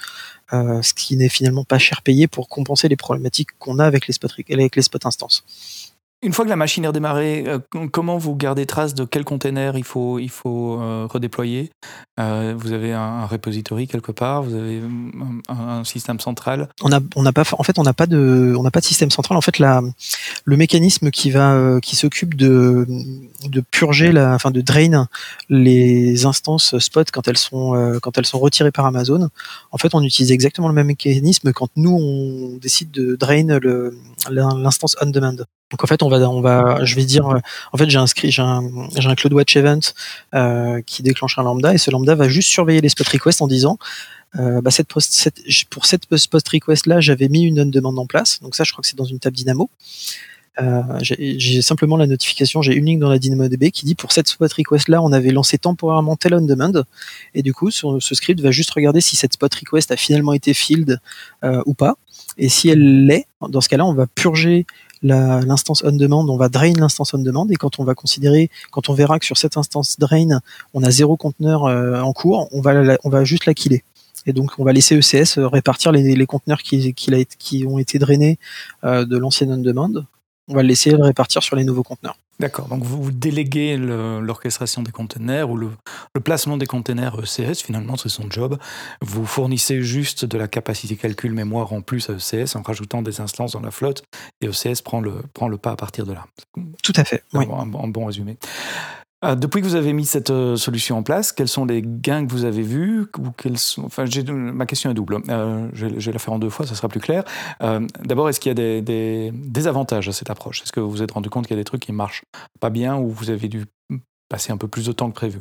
ce 0.51 0.93
qui 0.93 1.15
n'est 1.17 1.29
finalement 1.29 1.63
pas 1.63 1.79
cher 1.79 2.01
payé 2.01 2.27
pour 2.27 2.47
compenser 2.49 2.87
les 2.87 2.95
problématiques 2.95 3.49
qu'on 3.59 3.79
a 3.79 3.85
avec 3.85 4.07
les 4.07 4.13
spots, 4.13 4.29
avec 4.37 4.75
instances. 5.05 5.43
Une 6.23 6.31
fois 6.31 6.45
que 6.45 6.49
la 6.49 6.55
machine 6.55 6.85
est 6.85 6.87
redémarrée, 6.87 7.43
euh, 7.47 7.59
comment 7.91 8.17
vous 8.17 8.33
gardez 8.33 8.65
trace 8.65 8.93
de 8.93 9.03
quel 9.03 9.25
container 9.25 9.75
il 9.75 9.83
faut, 9.83 10.19
euh, 10.19 11.05
redéployer? 11.05 11.69
Euh, 12.17 12.53
Vous 12.57 12.71
avez 12.71 12.93
un, 12.93 13.25
repository 13.25 13.87
quelque 13.87 14.13
part 14.13 14.41
Vous 14.43 14.55
avez 14.55 14.81
un, 15.49 15.83
système 15.83 16.21
central? 16.21 16.69
On 16.81 16.89
pas, 17.33 17.43
en 17.51 17.63
fait, 17.63 17.77
on 17.77 17.83
n'a 17.83 17.93
pas 17.93 18.05
de, 18.05 18.53
système 18.85 19.11
central. 19.11 19.37
En 19.37 19.41
fait, 19.41 19.59
le 19.59 20.57
mécanisme 20.57 21.11
qui 21.11 21.95
s'occupe 21.97 22.35
de, 22.35 22.87
purger, 23.71 24.13
enfin, 24.17 24.51
de 24.51 24.61
drain 24.61 25.07
les 25.49 26.25
instances 26.25 26.77
spot 26.79 27.11
quand 27.11 27.27
elles 27.27 27.37
sont, 27.37 27.99
quand 28.01 28.17
elles 28.17 28.25
sont 28.25 28.39
retirées 28.39 28.71
par 28.71 28.85
Amazon. 28.85 29.27
En 29.71 29.77
fait, 29.77 29.93
on 29.93 30.01
utilise 30.01 30.31
exactement 30.31 30.69
le 30.69 30.73
même 30.73 30.87
mécanisme 30.87 31.51
quand 31.51 31.69
nous 31.75 31.97
on 31.97 32.57
décide 32.59 32.91
de 32.91 33.17
drain 33.17 33.59
l'instance 34.29 34.95
on 35.01 35.07
demand. 35.07 35.43
Donc 35.73 35.83
en 35.83 35.87
fait, 35.87 36.03
on 36.03 36.07
va, 36.07 36.19
on 36.29 36.39
va, 36.39 36.85
je 36.85 36.93
vais 36.93 37.03
dire, 37.03 37.25
en 37.25 37.77
fait, 37.79 37.89
j'ai 37.89 37.97
inscrit, 37.97 38.29
j'ai 38.29 38.43
un, 38.43 38.61
j'ai 38.95 39.09
un 39.09 39.15
CloudWatch 39.15 39.55
Event 39.55 39.79
euh, 40.35 40.83
qui 40.85 41.01
déclenche 41.01 41.39
un 41.39 41.43
lambda 41.43 41.73
et 41.73 41.79
ce 41.79 41.89
lambda 41.89 42.13
va 42.13 42.29
juste 42.29 42.49
surveiller 42.49 42.79
les 42.79 42.89
spot 42.89 43.07
requests 43.07 43.41
en 43.41 43.47
disant, 43.47 43.79
euh, 44.37 44.61
bah 44.61 44.69
pour 44.85 45.01
cette 45.87 46.05
spot 46.15 46.47
request 46.47 46.85
là, 46.85 47.01
j'avais 47.01 47.27
mis 47.27 47.41
une 47.41 47.71
demande 47.71 47.97
en 47.97 48.05
place. 48.05 48.39
Donc 48.43 48.53
ça, 48.53 48.63
je 48.63 48.71
crois 48.71 48.83
que 48.83 48.87
c'est 48.87 48.95
dans 48.95 49.03
une 49.03 49.17
table 49.17 49.35
Dynamo. 49.35 49.71
Euh, 50.61 50.83
j'ai 51.01 51.63
simplement 51.63 51.97
la 51.97 52.05
notification, 52.05 52.61
j'ai 52.61 52.75
une 52.75 52.85
ligne 52.85 52.99
dans 52.99 53.09
la 53.09 53.17
DynamoDB 53.17 53.71
qui 53.71 53.87
dit 53.87 53.95
pour 53.95 54.11
cette 54.11 54.27
spot 54.27 54.53
request 54.53 54.89
là, 54.89 55.01
on 55.01 55.11
avait 55.11 55.31
lancé 55.31 55.57
temporairement 55.57 56.15
tel 56.15 56.35
on 56.35 56.41
demand 56.41 56.83
et 57.33 57.41
du 57.41 57.51
coup, 57.51 57.71
ce, 57.71 58.13
script 58.13 58.39
va 58.41 58.51
juste 58.51 58.69
regarder 58.69 59.01
si 59.01 59.15
cette 59.15 59.33
spot 59.33 59.55
request 59.55 59.89
a 59.89 59.97
finalement 59.97 60.33
été 60.33 60.53
filled 60.53 60.99
ou 61.65 61.73
pas. 61.73 61.95
Et 62.37 62.49
si 62.49 62.69
elle 62.69 63.05
l'est, 63.05 63.25
dans 63.49 63.61
ce 63.61 63.69
cas-là, 63.69 63.85
on 63.85 63.93
va 63.93 64.05
purger 64.07 64.65
l'instance 65.03 65.83
on 65.83 65.91
demand, 65.91 66.25
on 66.29 66.37
va 66.37 66.49
drain 66.49 66.73
l'instance 66.73 67.13
on 67.13 67.19
demand 67.19 67.47
et 67.49 67.55
quand 67.55 67.79
on 67.79 67.83
va 67.83 67.93
considérer, 67.93 68.49
quand 68.71 68.89
on 68.89 68.93
verra 68.93 69.19
que 69.19 69.25
sur 69.25 69.37
cette 69.37 69.57
instance 69.57 69.99
drain, 69.99 70.39
on 70.73 70.83
a 70.83 70.91
zéro 70.91 71.17
conteneur 71.17 71.65
euh, 71.65 72.01
en 72.01 72.13
cours, 72.13 72.47
on 72.51 72.61
va, 72.61 72.97
on 73.03 73.09
va 73.09 73.23
juste 73.23 73.45
la 73.45 73.53
killer. 73.53 73.83
Et 74.25 74.33
donc 74.33 74.51
on 74.57 74.63
va 74.63 74.71
laisser 74.71 74.95
ECS 74.95 75.37
répartir 75.37 75.91
les, 75.91 76.15
les 76.15 76.25
conteneurs 76.25 76.61
qui, 76.61 76.93
qui, 76.93 77.65
ont 77.67 77.77
été 77.77 77.99
drainés 77.99 78.39
euh, 78.83 79.05
de 79.05 79.17
l'ancienne 79.17 79.51
on 79.51 79.57
demand 79.57 80.05
On 80.49 80.55
va 80.55 80.61
le 80.61 80.67
laisser 80.67 80.91
le 80.91 81.03
répartir 81.03 81.41
sur 81.41 81.55
les 81.55 81.63
nouveaux 81.63 81.83
conteneurs. 81.83 82.17
D'accord, 82.39 82.67
donc 82.67 82.83
vous 82.83 83.11
déléguez 83.11 83.77
l'orchestration 83.77 84.81
des 84.81 84.91
conteneurs 84.91 85.51
ou 85.51 85.55
le, 85.55 85.69
placement 86.23 86.57
des 86.57 86.65
conteneurs 86.65 87.19
ECS, 87.19 87.61
finalement 87.63 87.95
c'est 87.95 88.09
son 88.09 88.29
job. 88.29 88.57
Vous 89.01 89.25
fournissez 89.25 89.81
juste 89.83 90.25
de 90.25 90.37
la 90.37 90.47
capacité 90.47 90.95
calcul 90.95 91.31
mémoire 91.31 91.71
en 91.73 91.81
plus 91.81 92.09
à 92.09 92.13
ECS 92.13 92.55
en 92.55 92.61
rajoutant 92.63 93.03
des 93.03 93.21
instances 93.21 93.53
dans 93.53 93.61
la 93.61 93.71
flotte 93.71 94.03
et 94.41 94.47
ECS 94.47 94.81
prend 94.83 94.99
le, 94.99 95.13
prend 95.33 95.47
le 95.47 95.57
pas 95.57 95.71
à 95.71 95.75
partir 95.75 96.05
de 96.05 96.13
là. 96.13 96.25
Tout 96.81 96.93
à 96.95 97.03
fait, 97.03 97.23
oui. 97.33 97.45
un, 97.49 97.87
bon 97.87 98.05
résumé. 98.05 98.37
Euh, 99.23 99.35
depuis 99.35 99.61
que 99.61 99.65
vous 99.65 99.75
avez 99.75 99.93
mis 99.93 100.05
cette 100.05 100.31
euh, 100.31 100.55
solution 100.55 100.97
en 100.97 101.03
place, 101.03 101.31
quels 101.31 101.47
sont 101.47 101.65
les 101.65 101.81
gains 101.81 102.25
que 102.25 102.31
vous 102.31 102.43
avez 102.43 102.61
vus 102.61 103.07
ou 103.17 103.31
quels 103.31 103.57
sont... 103.57 103.85
enfin, 103.85 104.05
Ma 104.27 104.65
question 104.65 104.91
est 104.91 104.93
double. 104.93 105.19
Euh, 105.29 105.69
je, 105.73 105.87
vais 105.87 106.11
la 106.11 106.19
faire 106.19 106.33
en 106.33 106.39
deux 106.39 106.49
fois, 106.49 106.65
ça 106.67 106.75
sera 106.75 106.89
plus 106.89 106.99
clair. 106.99 107.23
D'abord, 107.59 108.29
est-ce 108.29 108.39
qu'il 108.39 108.49
y 108.49 108.51
a 108.51 108.55
des, 108.55 108.81
des, 108.81 109.31
des, 109.33 109.67
avantages 109.67 110.09
à 110.09 110.11
cette 110.11 110.29
approche? 110.29 110.61
Est-ce 110.63 110.71
que 110.71 110.79
vous 110.79 110.89
vous 110.89 111.01
êtes 111.01 111.11
rendu 111.11 111.29
compte 111.29 111.47
qu'il 111.47 111.55
y 111.55 111.59
a 111.59 111.61
des 111.61 111.65
trucs 111.65 111.81
qui 111.81 111.91
marchent 111.91 112.23
pas 112.59 112.69
bien 112.69 112.97
ou 112.97 113.09
vous 113.09 113.29
avez 113.29 113.47
dû 113.47 113.65
passer 114.29 114.51
un 114.51 114.57
peu 114.57 114.67
plus 114.67 114.85
de 114.85 114.91
temps 114.91 115.09
que 115.09 115.15
prévu? 115.15 115.39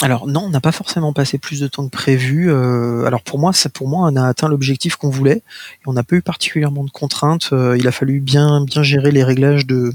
Alors 0.00 0.28
non, 0.28 0.44
on 0.44 0.50
n'a 0.50 0.60
pas 0.60 0.70
forcément 0.70 1.12
passé 1.12 1.38
plus 1.38 1.58
de 1.58 1.66
temps 1.66 1.84
que 1.84 1.90
prévu. 1.90 2.52
Euh, 2.52 3.04
alors 3.04 3.22
pour 3.22 3.40
moi, 3.40 3.52
ça, 3.52 3.68
pour 3.68 3.88
moi, 3.88 4.08
on 4.08 4.14
a 4.14 4.28
atteint 4.28 4.48
l'objectif 4.48 4.94
qu'on 4.94 5.10
voulait. 5.10 5.38
Et 5.38 5.86
on 5.86 5.92
n'a 5.92 6.04
pas 6.04 6.14
eu 6.14 6.22
particulièrement 6.22 6.84
de 6.84 6.90
contraintes. 6.90 7.50
Euh, 7.52 7.76
il 7.76 7.88
a 7.88 7.90
fallu 7.90 8.20
bien 8.20 8.64
bien 8.64 8.84
gérer 8.84 9.10
les 9.10 9.24
réglages 9.24 9.66
de, 9.66 9.92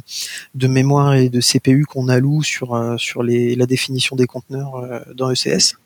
de 0.56 0.68
mémoire 0.68 1.14
et 1.14 1.30
de 1.30 1.40
CPU 1.40 1.86
qu'on 1.86 2.10
alloue 2.10 2.44
sur 2.44 2.76
euh, 2.76 2.98
sur 2.98 3.24
les, 3.24 3.56
la 3.56 3.66
définition 3.66 4.18
des 4.18 4.28
conteneurs 4.28 4.74
dans 5.16 5.32
ECS 5.32 5.78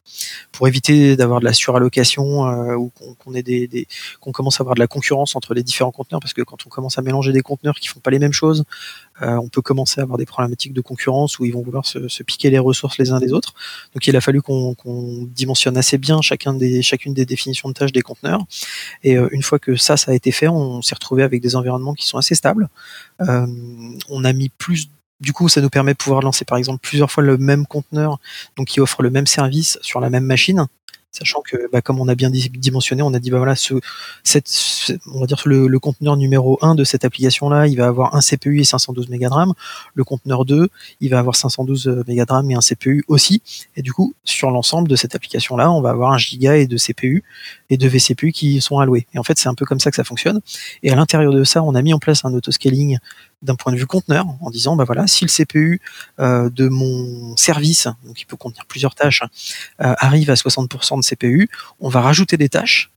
pour 0.52 0.68
éviter 0.68 1.16
d'avoir 1.16 1.40
de 1.40 1.46
la 1.46 1.54
surallocation 1.54 2.48
ou 2.76 2.92
qu'on 3.20 3.34
ait 3.36 3.44
des, 3.44 3.68
des 3.68 3.88
qu'on 4.20 4.32
commence 4.32 4.60
à 4.60 4.64
avoir 4.64 4.74
de 4.74 4.80
la 4.80 4.88
concurrence 4.88 5.36
entre 5.36 5.54
les 5.54 5.64
différents 5.64 5.92
conteneurs 5.92 6.22
parce 6.22 6.34
que 6.34 6.42
quand 6.42 6.66
on 6.66 6.70
commence 6.70 6.98
à 6.98 7.02
mélanger 7.02 7.34
des 7.34 7.42
conteneurs 7.42 7.76
qui 7.76 7.88
font 7.88 8.00
pas 8.00 8.10
les 8.10 8.20
mêmes 8.20 8.34
choses, 8.34 8.64
on 9.22 9.50
peut 9.50 9.62
commencer 9.62 10.00
à 10.00 10.04
avoir 10.04 10.18
des 10.18 10.26
problématiques 10.26 10.74
de 10.74 10.82
concurrence 10.82 11.40
où 11.40 11.46
ils 11.46 11.54
vont 11.54 11.64
vouloir 11.64 11.86
se, 11.86 12.08
se 12.08 12.24
piquer 12.24 12.50
les 12.50 12.60
ressources 12.60 12.98
les 12.98 13.12
uns 13.12 13.20
des 13.20 13.34
autres. 13.34 13.54
Donc 13.94 14.08
il 14.08 14.16
a 14.16 14.22
fallu 14.22 14.42
qu'on 14.42 14.76
dimensionne 15.34 15.78
assez 15.78 15.98
bien 15.98 16.22
chacun 16.22 16.54
des, 16.54 16.82
chacune 16.82 17.14
des 17.14 17.26
définitions 17.26 17.70
de 17.70 17.74
tâches 17.74 17.92
des 17.92 18.02
conteneurs. 18.02 18.46
Et 19.04 19.18
euh, 19.18 19.28
une 19.32 19.44
fois 19.44 19.60
que 19.60 19.76
ça, 19.76 19.98
ça 19.98 20.12
a 20.12 20.14
été 20.14 20.32
fait, 20.32 20.48
on 20.48 20.82
s'est 20.82 20.96
retrouvé 20.96 21.24
avec 21.24 21.42
des 21.42 21.56
environnements 21.56 21.94
qui 21.94 22.06
sont 22.06 22.18
assez 22.18 22.36
stables. 22.36 22.70
Euh, 23.22 23.48
on 24.10 24.24
a 24.24 24.34
mis 24.34 24.50
plus 24.50 24.90
du 25.20 25.34
coup, 25.34 25.50
ça 25.50 25.62
nous 25.62 25.70
permet 25.70 25.94
de 25.94 25.98
pouvoir 25.98 26.22
lancer 26.22 26.46
par 26.46 26.60
exemple 26.60 26.80
plusieurs 26.82 27.10
fois 27.10 27.24
le 27.24 27.40
même 27.40 27.66
conteneur, 27.66 28.20
donc 28.56 28.68
qui 28.68 28.80
offre 28.80 29.02
le 29.02 29.10
même 29.10 29.26
service 29.26 29.80
sur 29.82 30.00
la 30.00 30.12
même 30.12 30.26
machine 30.26 30.68
sachant 31.12 31.42
que 31.42 31.70
bah, 31.72 31.82
comme 31.82 32.00
on 32.00 32.08
a 32.08 32.16
bien 32.16 32.30
dimensionné, 32.30 33.02
on 33.02 33.14
a 33.14 33.20
dit 33.20 33.32
bah 33.32 33.38
voilà 33.38 33.56
on 35.08 35.20
va 35.20 35.26
dire 35.26 35.42
le, 35.46 35.80
conteneur 35.80 36.18
numéro 36.18 36.58
1 36.62 36.76
de 36.76 36.84
cette 36.84 37.06
application 37.06 37.50
là, 37.50 37.68
il 37.68 37.78
va 37.78 37.88
avoir 37.88 38.16
un 38.16 38.20
CPU 38.22 38.60
et 38.60 38.64
512 38.64 39.10
MB 39.10 39.20
de 39.20 39.28
RAM. 39.28 39.54
Le 39.94 40.04
conteneur 40.04 40.46
2, 40.46 40.70
il 41.02 41.10
va 41.10 41.20
avoir 41.20 41.36
512 41.36 41.88
MB 41.88 42.06
de 42.06 42.32
RAM 42.32 42.52
et 42.52 42.56
un 42.56 42.60
CPU 42.60 43.04
aussi. 43.08 43.42
Et 43.76 43.82
du 43.82 43.94
coup, 43.94 44.14
sur 44.24 44.52
l'ensemble 44.52 44.88
de 44.88 44.96
cette 44.96 45.16
application 45.16 45.58
là, 45.58 45.72
on 45.72 45.82
va 45.82 45.90
avoir 45.90 46.12
un 46.12 46.18
giga 46.18 46.58
et 46.58 46.68
de 46.68 46.78
CPU 46.78 47.24
et 47.70 47.78
de 47.78 47.88
vCPU 47.88 48.32
qui 48.32 48.62
sont 48.62 48.80
alloués. 48.80 49.08
Et 49.14 49.20
en 49.20 49.24
fait, 49.24 49.38
c'est 49.38 49.50
un 49.50 49.56
peu 49.56 49.66
comme 49.66 49.80
ça 49.80 49.90
que 49.90 49.96
ça 49.96 50.04
fonctionne. 50.04 50.42
Et 50.84 50.92
à 50.92 50.96
l'intérieur 50.96 51.34
de 51.34 51.44
ça, 51.44 51.64
on 51.64 51.76
a 51.76 51.82
mis 51.82 51.94
en 51.94 52.00
place 52.00 52.26
un 52.26 52.34
autoscaling 52.34 53.00
d'un 53.41 53.56
point 53.56 53.72
de 53.72 53.77
vue 53.77 53.86
conteneur 53.86 54.25
en 54.41 54.50
disant 54.50 54.75
bah 54.75 54.84
voilà 54.84 55.08
si 55.08 55.25
le 55.25 55.29
CPU 55.29 55.79
euh, 56.20 56.50
de 56.50 56.67
mon 56.67 57.38
service 57.38 57.88
donc 58.06 58.20
il 58.22 58.25
peut 58.25 58.38
contenir 58.38 58.65
plusieurs 58.65 58.96
tâches 58.96 59.24
euh, 59.82 59.94
arrive 60.00 60.29
à 60.29 60.34
60% 60.34 61.00
de 61.00 61.06
CPU 61.06 61.50
on 61.79 61.89
va 61.89 62.01
rajouter 62.01 62.38
des 62.38 62.50
tâches. 62.50 62.91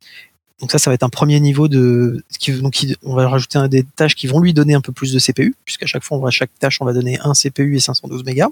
Donc 0.60 0.72
ça 0.72 0.78
ça 0.78 0.90
va 0.90 0.94
être 0.94 1.02
un 1.02 1.10
premier 1.10 1.40
niveau 1.40 1.68
de 1.68 2.22
donc 2.60 2.86
on 3.02 3.14
va 3.14 3.28
rajouter 3.28 3.58
des 3.68 3.82
tâches 3.82 4.14
qui 4.14 4.26
vont 4.26 4.40
lui 4.40 4.52
donner 4.52 4.74
un 4.74 4.80
peu 4.80 4.92
plus 4.92 5.12
de 5.12 5.18
CPU 5.18 5.54
puisqu'à 5.64 5.86
chaque 5.86 6.04
fois 6.04 6.18
on 6.18 6.20
va 6.20 6.30
chaque 6.30 6.50
tâche 6.58 6.78
on 6.80 6.84
va 6.84 6.92
donner 6.92 7.18
un 7.20 7.32
CPU 7.32 7.76
et 7.76 7.80
512 7.80 8.24
mégas. 8.24 8.48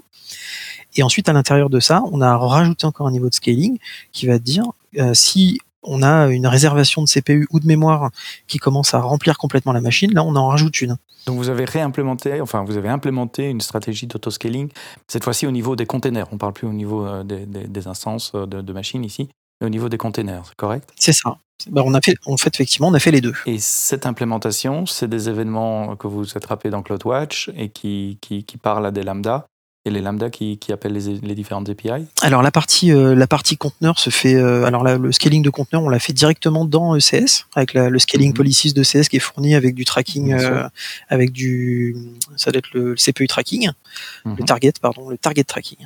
Et 0.95 1.03
ensuite 1.03 1.29
à 1.29 1.33
l'intérieur 1.33 1.69
de 1.69 1.79
ça 1.79 2.01
on 2.11 2.21
a 2.21 2.35
rajouté 2.35 2.85
encore 2.85 3.07
un 3.07 3.11
niveau 3.11 3.29
de 3.29 3.35
scaling 3.35 3.77
qui 4.11 4.25
va 4.25 4.39
dire 4.39 4.63
euh, 4.97 5.13
si 5.13 5.59
on 5.83 6.01
a 6.03 6.27
une 6.27 6.47
réservation 6.47 7.01
de 7.01 7.07
CPU 7.07 7.47
ou 7.51 7.59
de 7.59 7.67
mémoire 7.67 8.11
qui 8.47 8.57
commence 8.57 8.93
à 8.93 8.99
remplir 8.99 9.37
complètement 9.37 9.73
la 9.73 9.81
machine, 9.81 10.13
là 10.13 10.23
on 10.23 10.35
en 10.35 10.47
rajoute 10.47 10.81
une. 10.81 10.97
Donc 11.25 11.37
vous 11.37 11.49
avez 11.49 11.65
réimplémenté, 11.65 12.41
enfin 12.41 12.63
vous 12.63 12.77
avez 12.77 12.89
implémenté 12.89 13.49
une 13.49 13.61
stratégie 13.61 14.07
d'autoscaling, 14.07 14.69
cette 15.07 15.23
fois-ci 15.23 15.47
au 15.47 15.51
niveau 15.51 15.75
des 15.75 15.85
containers. 15.85 16.27
On 16.31 16.35
ne 16.35 16.39
parle 16.39 16.53
plus 16.53 16.67
au 16.67 16.73
niveau 16.73 17.05
euh, 17.05 17.23
des, 17.23 17.87
instances 17.87 18.31
euh, 18.35 18.45
de, 18.45 18.73
machines 18.73 19.03
ici, 19.03 19.29
mais 19.61 19.67
au 19.67 19.69
niveau 19.69 19.89
des 19.89 19.97
containers, 19.97 20.43
c'est 20.47 20.55
correct? 20.55 20.89
C'est 20.95 21.13
ça. 21.13 21.37
Ben, 21.69 21.83
on 21.85 21.93
a 21.93 21.99
fait, 22.01 22.15
en 22.25 22.37
fait, 22.37 22.55
effectivement, 22.55 22.87
on 22.87 22.93
a 22.93 22.99
fait 22.99 23.11
les 23.11 23.19
deux. 23.19 23.33
Et 23.45 23.59
cette 23.59 24.05
implémentation, 24.05 24.85
c'est 24.85 25.09
des 25.09 25.27
événements 25.27 25.97
que 25.97 26.07
vous 26.07 26.25
attrapez 26.37 26.69
dans 26.69 26.81
CloudWatch 26.81 27.51
et 27.55 27.67
qui, 27.67 28.17
qui, 28.21 28.45
qui 28.45 28.57
parlent 28.57 28.85
à 28.85 28.91
des 28.91 29.03
lambda 29.03 29.45
et 29.89 29.91
les 29.91 30.01
lambda 30.01 30.29
qui, 30.29 30.57
qui 30.57 30.71
appellent 30.71 30.93
les, 30.93 31.19
les, 31.19 31.35
différentes 31.35 31.69
API 31.69 32.05
Alors 32.21 32.41
la 32.41 32.51
partie 32.51 32.91
euh, 32.91 33.15
la 33.15 33.27
partie 33.27 33.57
conteneur 33.57 33.99
se 33.99 34.09
fait 34.09 34.35
euh, 34.35 34.63
alors 34.63 34.83
le 34.83 35.11
scaling 35.11 35.43
de 35.43 35.49
conteneur 35.49 35.83
on 35.83 35.89
l'a 35.89 35.99
fait 35.99 36.13
directement 36.13 36.65
dans 36.65 36.95
ECS 36.95 37.45
avec 37.55 37.73
le 37.73 37.99
scaling 37.99 38.29
mhm. 38.29 38.35
policies 38.35 38.73
de 38.73 38.81
ECS 38.81 39.09
qui 39.09 39.17
est 39.17 39.19
fourni 39.19 39.55
avec 39.55 39.75
du 39.75 39.85
tracking 39.85 40.33
euh, 40.33 40.67
avec 41.09 41.31
du 41.31 41.95
ça 42.37 42.51
doit 42.51 42.59
être 42.59 42.69
le, 42.73 42.95
CPU 42.95 43.27
tracking 43.27 43.69
le 44.25 44.31
mhm. 44.31 44.45
target 44.45 44.73
pardon 44.81 45.09
le 45.09 45.17
target 45.17 45.43
tracking 45.43 45.77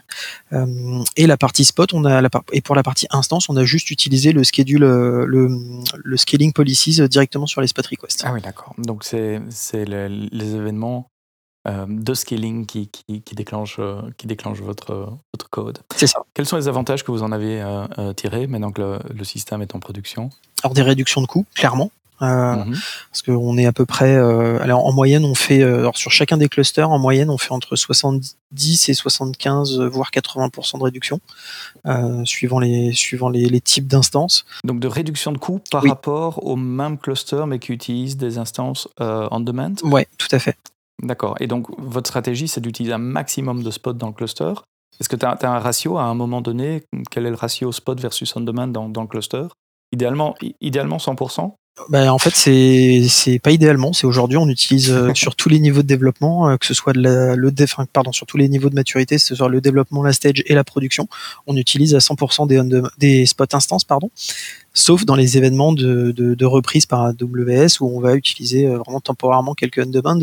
et 1.17 1.27
la 1.27 1.37
partie 1.37 1.65
spot 1.65 1.93
on 1.93 2.05
a 2.05 2.21
la 2.21 2.29
et 2.51 2.61
pour 2.61 2.75
la 2.75 2.83
partie 2.83 3.07
instance 3.11 3.49
on 3.49 3.57
a 3.57 3.63
juste 3.63 3.89
utilisé 3.89 4.31
le 4.33 4.43
schedule 4.43 4.81
le, 4.81 5.59
le 6.03 6.17
scaling 6.17 6.53
policies 6.53 7.07
directement 7.07 7.45
sur 7.45 7.61
les 7.61 7.67
spot 7.67 7.87
requests. 7.87 8.23
Ah 8.25 8.33
oui 8.33 8.41
d'accord 8.41 8.75
donc 8.77 9.03
c'est 9.03 9.39
les 9.85 10.55
événements 10.55 11.09
de 11.65 12.13
scaling 12.13 12.65
qui, 12.65 12.89
qui, 12.89 13.35
déclenche, 13.35 13.77
euh, 13.79 14.01
qui 14.17 14.27
déclenche 14.27 14.59
votre, 14.59 15.13
votre 15.33 15.49
code. 15.49 15.79
C'est 15.95 16.07
ça. 16.07 16.19
Quels 16.33 16.45
sont 16.45 16.57
les 16.57 16.67
avantages 16.67 17.03
que 17.03 17.11
vous 17.11 17.23
en 17.23 17.31
avez 17.31 17.61
euh, 17.61 18.13
tirés 18.13 18.47
maintenant 18.47 18.71
que 18.71 18.99
le, 19.13 19.23
système 19.23 19.61
est 19.61 19.73
en 19.73 19.79
production? 19.79 20.29
Alors 20.63 20.73
des 20.73 20.81
réductions 20.81 21.21
de 21.21 21.27
coûts, 21.27 21.45
clairement. 21.55 21.91
Mhm. 22.21 22.77
Parce 23.09 23.21
qu'on 23.21 23.57
est 23.57 23.65
à 23.65 23.73
peu 23.73 23.85
près, 23.85 24.15
alors 24.15 24.85
en 24.85 24.93
moyenne, 24.93 25.25
on 25.25 25.35
fait, 25.35 25.61
alors 25.61 25.97
sur 25.97 26.11
chacun 26.11 26.37
des 26.37 26.47
clusters, 26.47 26.89
en 26.89 26.97
moyenne, 26.97 27.29
on 27.29 27.37
fait 27.37 27.51
entre 27.51 27.75
70 27.75 28.89
et 28.89 28.93
75, 28.93 29.81
voire 29.81 30.09
80% 30.09 30.77
de 30.77 30.83
réduction, 30.83 31.19
suivant 32.23 32.59
les, 32.59 32.93
suivant 32.93 33.27
les, 33.27 33.59
types 33.59 33.87
d'instances. 33.87 34.45
Donc 34.63 34.79
de 34.79 34.87
réduction 34.87 35.33
de 35.33 35.37
coûts 35.37 35.59
par 35.69 35.83
rapport 35.83 36.45
au 36.45 36.55
même 36.55 36.97
cluster, 36.97 37.43
mais 37.45 37.59
qui 37.59 37.73
utilise 37.73 38.15
des 38.15 38.37
instances 38.37 38.87
on 38.99 39.41
demand? 39.41 39.73
Ouais, 39.83 40.07
tout 40.17 40.29
à 40.31 40.39
fait. 40.39 40.55
D'accord. 41.01 41.35
Et 41.39 41.47
donc, 41.47 41.67
votre 41.79 42.07
stratégie, 42.07 42.47
c'est 42.47 42.61
d'utiliser 42.61 42.93
un 42.93 42.99
maximum 42.99 43.63
de 43.63 43.71
spots 43.71 43.93
dans 43.93 44.07
le 44.07 44.13
cluster. 44.13 44.53
Est-ce 44.99 45.09
que 45.09 45.15
tu 45.15 45.25
as, 45.25 45.37
un 45.41 45.59
ratio 45.59 45.97
à 45.97 46.03
un 46.03 46.13
moment 46.13 46.41
donné? 46.41 46.83
Quel 47.09 47.25
est 47.25 47.29
le 47.29 47.35
ratio 47.35 47.71
spot 47.71 47.99
versus 47.99 48.35
on-demand 48.35 48.67
dans, 48.67 48.89
dans, 48.89 49.01
le 49.01 49.07
cluster? 49.07 49.47
Idéalement, 49.91 50.35
idéalement 50.61 50.97
100% 50.97 51.53
ben, 51.89 52.09
en 52.11 52.19
fait, 52.19 52.35
c'est 52.35 53.07
c'est 53.09 53.39
pas 53.39 53.49
idéalement. 53.49 53.93
C'est 53.93 54.05
aujourd'hui, 54.05 54.37
on 54.37 54.47
utilise 54.47 54.91
euh, 54.91 55.11
sur 55.15 55.35
tous 55.35 55.49
les 55.49 55.59
niveaux 55.59 55.81
de 55.81 55.87
développement, 55.87 56.49
euh, 56.49 56.57
que 56.57 56.67
ce 56.67 56.73
soit 56.75 56.93
de 56.93 57.01
la, 57.01 57.35
le 57.35 57.51
pardon, 57.91 58.11
sur 58.11 58.27
tous 58.27 58.37
les 58.37 58.47
niveaux 58.47 58.69
de 58.69 58.75
maturité, 58.75 59.15
que 59.15 59.21
ce 59.21 59.33
soit 59.33 59.49
le 59.49 59.59
développement, 59.59 60.03
la 60.03 60.13
stage 60.13 60.43
et 60.45 60.53
la 60.53 60.63
production, 60.63 61.07
on 61.47 61.57
utilise 61.57 61.95
à 61.95 61.97
100% 61.97 62.47
des, 62.47 62.61
des 62.99 63.25
spots 63.25 63.45
instances, 63.53 63.85
pardon, 63.85 64.11
sauf 64.73 65.03
dans 65.05 65.15
les 65.15 65.37
événements 65.37 65.73
de, 65.73 66.11
de, 66.11 66.35
de, 66.35 66.45
reprise 66.45 66.85
par 66.85 67.01
AWS 67.05 67.81
où 67.81 67.97
on 67.97 67.99
va 67.99 68.13
utiliser 68.13 68.67
euh, 68.67 68.77
vraiment 68.77 69.01
temporairement 69.01 69.55
quelques 69.55 69.79
on-demand, 69.79 70.19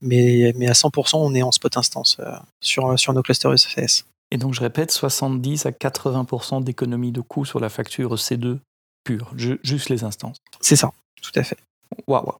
mais, 0.00 0.54
mais 0.56 0.68
à 0.68 0.72
100% 0.72 1.16
on 1.16 1.34
est 1.34 1.42
en 1.42 1.52
spot 1.52 1.76
instance 1.76 2.16
sur, 2.60 2.98
sur 2.98 3.12
nos 3.12 3.22
clusters 3.22 3.58
SFS. 3.58 4.06
Et 4.30 4.38
donc 4.38 4.54
je 4.54 4.60
répète, 4.60 4.90
70 4.90 5.66
à 5.66 5.70
80% 5.70 6.64
d'économie 6.64 7.12
de 7.12 7.20
coût 7.20 7.44
sur 7.44 7.60
la 7.60 7.68
facture 7.68 8.14
C2 8.14 8.58
pur, 9.04 9.32
juste 9.36 9.88
les 9.88 10.04
instances. 10.04 10.38
C'est 10.60 10.76
ça, 10.76 10.92
tout 11.22 11.32
à 11.38 11.42
fait. 11.42 11.58
Waouh. 12.06 12.32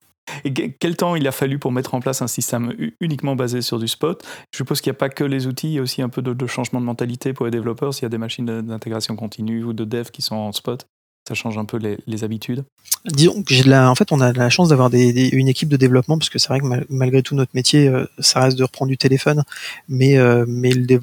Et 0.44 0.53
quel 0.53 0.96
temps 0.96 1.16
il 1.16 1.27
a 1.29 1.33
fallu 1.33 1.59
pour 1.59 1.70
mettre 1.70 1.94
en 1.94 2.00
place 2.00 2.22
un 2.22 2.27
système 2.27 2.72
uniquement 3.00 3.37
basé 3.37 3.62
sur 3.62 3.79
du 3.79 3.88
spot? 3.88 4.24
Je 4.53 4.57
suppose 4.57 4.81
qu'il 4.81 4.90
n'y 4.90 4.96
a 4.96 4.98
pas 4.98 5.11
que 5.11 5.24
les 5.24 5.46
outils, 5.46 5.68
il 5.68 5.74
y 5.74 5.79
a 5.79 5.83
aussi 5.83 6.03
un 6.03 6.09
peu 6.09 6.22
de, 6.22 6.46
changement 6.46 6.81
de 6.81 6.87
mentalité 6.87 7.33
pour 7.33 7.44
les 7.44 7.53
développeurs. 7.53 7.94
S'il 7.94 8.05
y 8.05 8.07
a 8.07 8.11
des 8.11 8.18
machines 8.18 8.46
d'intégration 8.62 9.16
continue 9.16 9.64
ou 9.64 9.72
de 9.72 9.85
dev 9.85 10.09
qui 10.11 10.22
sont 10.22 10.37
en 10.37 10.53
spot, 10.53 10.87
ça 11.29 11.35
change 11.35 11.59
un 11.59 11.64
peu 11.64 11.79
les, 11.79 12.24
habitudes? 12.24 12.64
Disons 13.07 13.42
que 13.42 13.87
en 13.87 13.94
fait, 13.94 14.12
on 14.12 14.20
a 14.20 14.33
la 14.33 14.50
chance 14.50 14.70
d'avoir 14.70 14.90
une 14.92 15.48
équipe 15.48 15.68
de 15.68 15.77
développement, 15.77 16.18
parce 16.18 16.31
que 16.31 16.38
c'est 16.38 16.48
vrai 16.48 16.61
que 16.61 16.87
malgré 16.88 17.22
tout, 17.22 17.35
notre 17.35 17.53
métier, 17.55 17.88
euh, 17.88 18.07
ça 18.18 18.40
reste 18.40 18.59
de 18.59 18.64
reprendre 18.64 18.90
du 18.90 18.98
téléphone, 18.98 19.42
mais, 19.88 20.16
euh, 20.16 20.44
mais 20.48 20.70
le, 20.70 20.98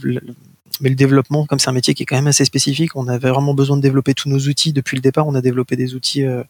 mais 0.79 0.89
le 0.89 0.95
développement, 0.95 1.45
comme 1.45 1.59
c'est 1.59 1.69
un 1.69 1.73
métier 1.73 1.93
qui 1.93 2.03
est 2.03 2.05
quand 2.05 2.15
même 2.15 2.27
assez 2.27 2.45
spécifique, 2.45 2.95
on 2.95 3.07
avait 3.07 3.29
vraiment 3.29 3.53
besoin 3.53 3.77
de 3.77 3.81
développer 3.81 4.13
tous 4.13 4.29
nos 4.29 4.39
outils. 4.39 4.73
Depuis 4.73 4.95
le 4.95 5.01
départ, 5.01 5.27
on 5.27 5.35
a 5.35 5.41
développé 5.41 5.75
des 5.75 5.95
outils, 5.95 6.25
euh, 6.25 6.43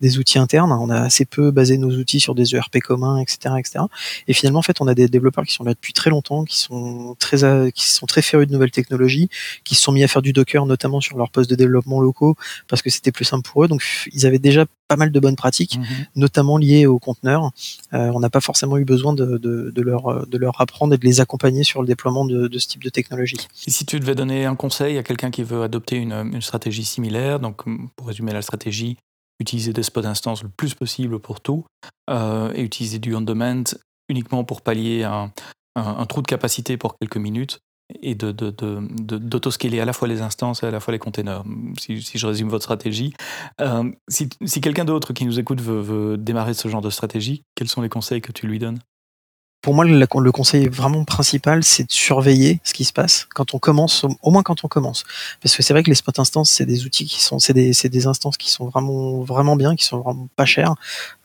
des 0.00 0.18
outils 0.18 0.38
internes. 0.38 0.72
On 0.72 0.90
a 0.90 1.00
assez 1.00 1.24
peu 1.24 1.50
basé 1.50 1.78
nos 1.78 1.90
outils 1.90 2.20
sur 2.20 2.34
des 2.34 2.54
ERP 2.54 2.80
communs, 2.80 3.18
etc., 3.18 3.54
etc. 3.58 3.84
Et 4.28 4.32
finalement, 4.32 4.58
en 4.58 4.62
fait, 4.62 4.80
on 4.80 4.88
a 4.88 4.94
des 4.94 5.08
développeurs 5.08 5.44
qui 5.44 5.54
sont 5.54 5.64
là 5.64 5.74
depuis 5.74 5.92
très 5.92 6.10
longtemps, 6.10 6.44
qui 6.44 6.58
sont 6.58 7.16
très, 7.18 7.72
qui 7.72 7.88
sont 7.88 8.06
très 8.06 8.22
férus 8.22 8.46
de 8.46 8.52
nouvelles 8.52 8.70
technologies, 8.70 9.28
qui 9.64 9.74
se 9.74 9.82
sont 9.82 9.92
mis 9.92 10.04
à 10.04 10.08
faire 10.08 10.22
du 10.22 10.32
Docker, 10.32 10.66
notamment 10.66 11.00
sur 11.00 11.16
leurs 11.16 11.30
postes 11.30 11.50
de 11.50 11.56
développement 11.56 12.00
locaux, 12.00 12.36
parce 12.68 12.82
que 12.82 12.90
c'était 12.90 13.12
plus 13.12 13.24
simple 13.24 13.48
pour 13.48 13.64
eux. 13.64 13.68
Donc, 13.68 13.82
ils 14.12 14.26
avaient 14.26 14.38
déjà 14.38 14.66
pas 14.92 14.96
mal 14.96 15.10
de 15.10 15.20
bonnes 15.20 15.36
pratiques, 15.36 15.78
Mhm. 15.78 16.06
notamment 16.16 16.56
liées 16.58 16.86
aux 16.86 16.98
conteneurs. 16.98 17.50
Euh, 17.94 18.10
on 18.14 18.20
n'a 18.20 18.28
pas 18.30 18.40
forcément 18.40 18.76
eu 18.76 18.84
besoin 18.84 19.12
de, 19.14 19.38
de, 19.38 19.70
de 19.74 19.82
leur, 19.82 20.26
de 20.26 20.38
leur 20.38 20.60
apprendre 20.60 20.92
et 20.94 20.98
de 20.98 21.04
les 21.04 21.20
accompagner 21.20 21.64
sur 21.64 21.80
le 21.80 21.86
déploiement 21.86 22.24
de, 22.24 22.46
de 22.48 22.58
ce 22.58 22.68
type 22.68 22.82
de 22.84 22.90
technologie. 22.90 23.38
Et 23.66 23.70
si 23.70 23.86
tu 23.86 23.98
devais 24.00 24.14
donner 24.14 24.44
un 24.44 24.54
conseil 24.56 24.98
à 24.98 25.02
quelqu'un 25.02 25.30
qui 25.30 25.42
veut 25.42 25.62
adopter 25.62 25.96
une, 25.96 26.12
une 26.12 26.42
stratégie 26.42 26.84
similaire, 26.84 27.40
donc 27.40 27.62
pour 27.96 28.06
résumer 28.06 28.32
la 28.32 28.42
stratégie, 28.42 28.96
utiliser 29.40 29.72
des 29.72 29.82
spots 29.82 30.04
instances 30.06 30.42
le 30.42 30.50
plus 30.50 30.74
possible 30.74 31.18
pour 31.18 31.40
tout, 31.40 31.64
euh, 32.10 32.52
et 32.54 32.62
utiliser 32.62 32.98
du 32.98 33.14
on-demand 33.14 33.64
uniquement 34.08 34.44
pour 34.44 34.60
pallier 34.60 35.04
un, 35.04 35.32
un, 35.76 35.82
un 36.02 36.06
trou 36.06 36.20
de 36.22 36.26
capacité 36.26 36.76
pour 36.76 36.96
quelques 36.98 37.16
minutes, 37.16 37.60
et 38.00 38.14
de, 38.14 38.32
de, 38.32 38.50
de, 38.50 39.18
d'autoscaler 39.18 39.80
à 39.80 39.84
la 39.84 39.92
fois 39.92 40.08
les 40.08 40.22
instances 40.22 40.62
et 40.62 40.66
à 40.66 40.70
la 40.70 40.80
fois 40.80 40.92
les 40.92 40.98
containers, 40.98 41.44
si, 41.78 42.02
si 42.02 42.18
je 42.18 42.26
résume 42.26 42.48
votre 42.48 42.64
stratégie. 42.64 43.12
Euh, 43.60 43.90
si 44.08 44.28
si 44.44 44.60
quelqu'un 44.60 44.84
d'autre 44.84 45.12
qui 45.12 45.26
nous 45.26 45.38
écoute 45.38 45.60
veut, 45.60 45.80
veut 45.80 46.16
démarrer 46.16 46.54
ce 46.54 46.68
genre 46.68 46.80
de 46.80 46.90
stratégie, 46.90 47.44
quels 47.54 47.68
sont 47.68 47.82
les 47.82 47.88
conseils 47.88 48.20
que 48.20 48.32
tu 48.32 48.46
lui 48.46 48.58
donnes? 48.58 48.78
Pour 49.62 49.74
moi, 49.74 49.84
le, 49.84 50.32
conseil 50.32 50.66
vraiment 50.66 51.04
principal, 51.04 51.62
c'est 51.62 51.84
de 51.84 51.92
surveiller 51.92 52.60
ce 52.64 52.74
qui 52.74 52.84
se 52.84 52.92
passe 52.92 53.28
quand 53.32 53.54
on 53.54 53.60
commence, 53.60 54.04
au, 54.22 54.30
moins 54.32 54.42
quand 54.42 54.64
on 54.64 54.68
commence. 54.68 55.04
Parce 55.40 55.54
que 55.54 55.62
c'est 55.62 55.72
vrai 55.72 55.84
que 55.84 55.88
les 55.88 55.94
spots 55.94 56.20
instances, 56.20 56.50
c'est 56.50 56.66
des 56.66 56.84
outils 56.84 57.04
qui 57.06 57.22
sont, 57.22 57.38
c'est 57.38 57.52
des, 57.52 57.72
des 57.72 58.06
instances 58.08 58.36
qui 58.36 58.50
sont 58.50 58.66
vraiment, 58.66 59.20
vraiment 59.20 59.54
bien, 59.54 59.76
qui 59.76 59.84
sont 59.84 60.00
vraiment 60.00 60.28
pas 60.34 60.46
chères, 60.46 60.74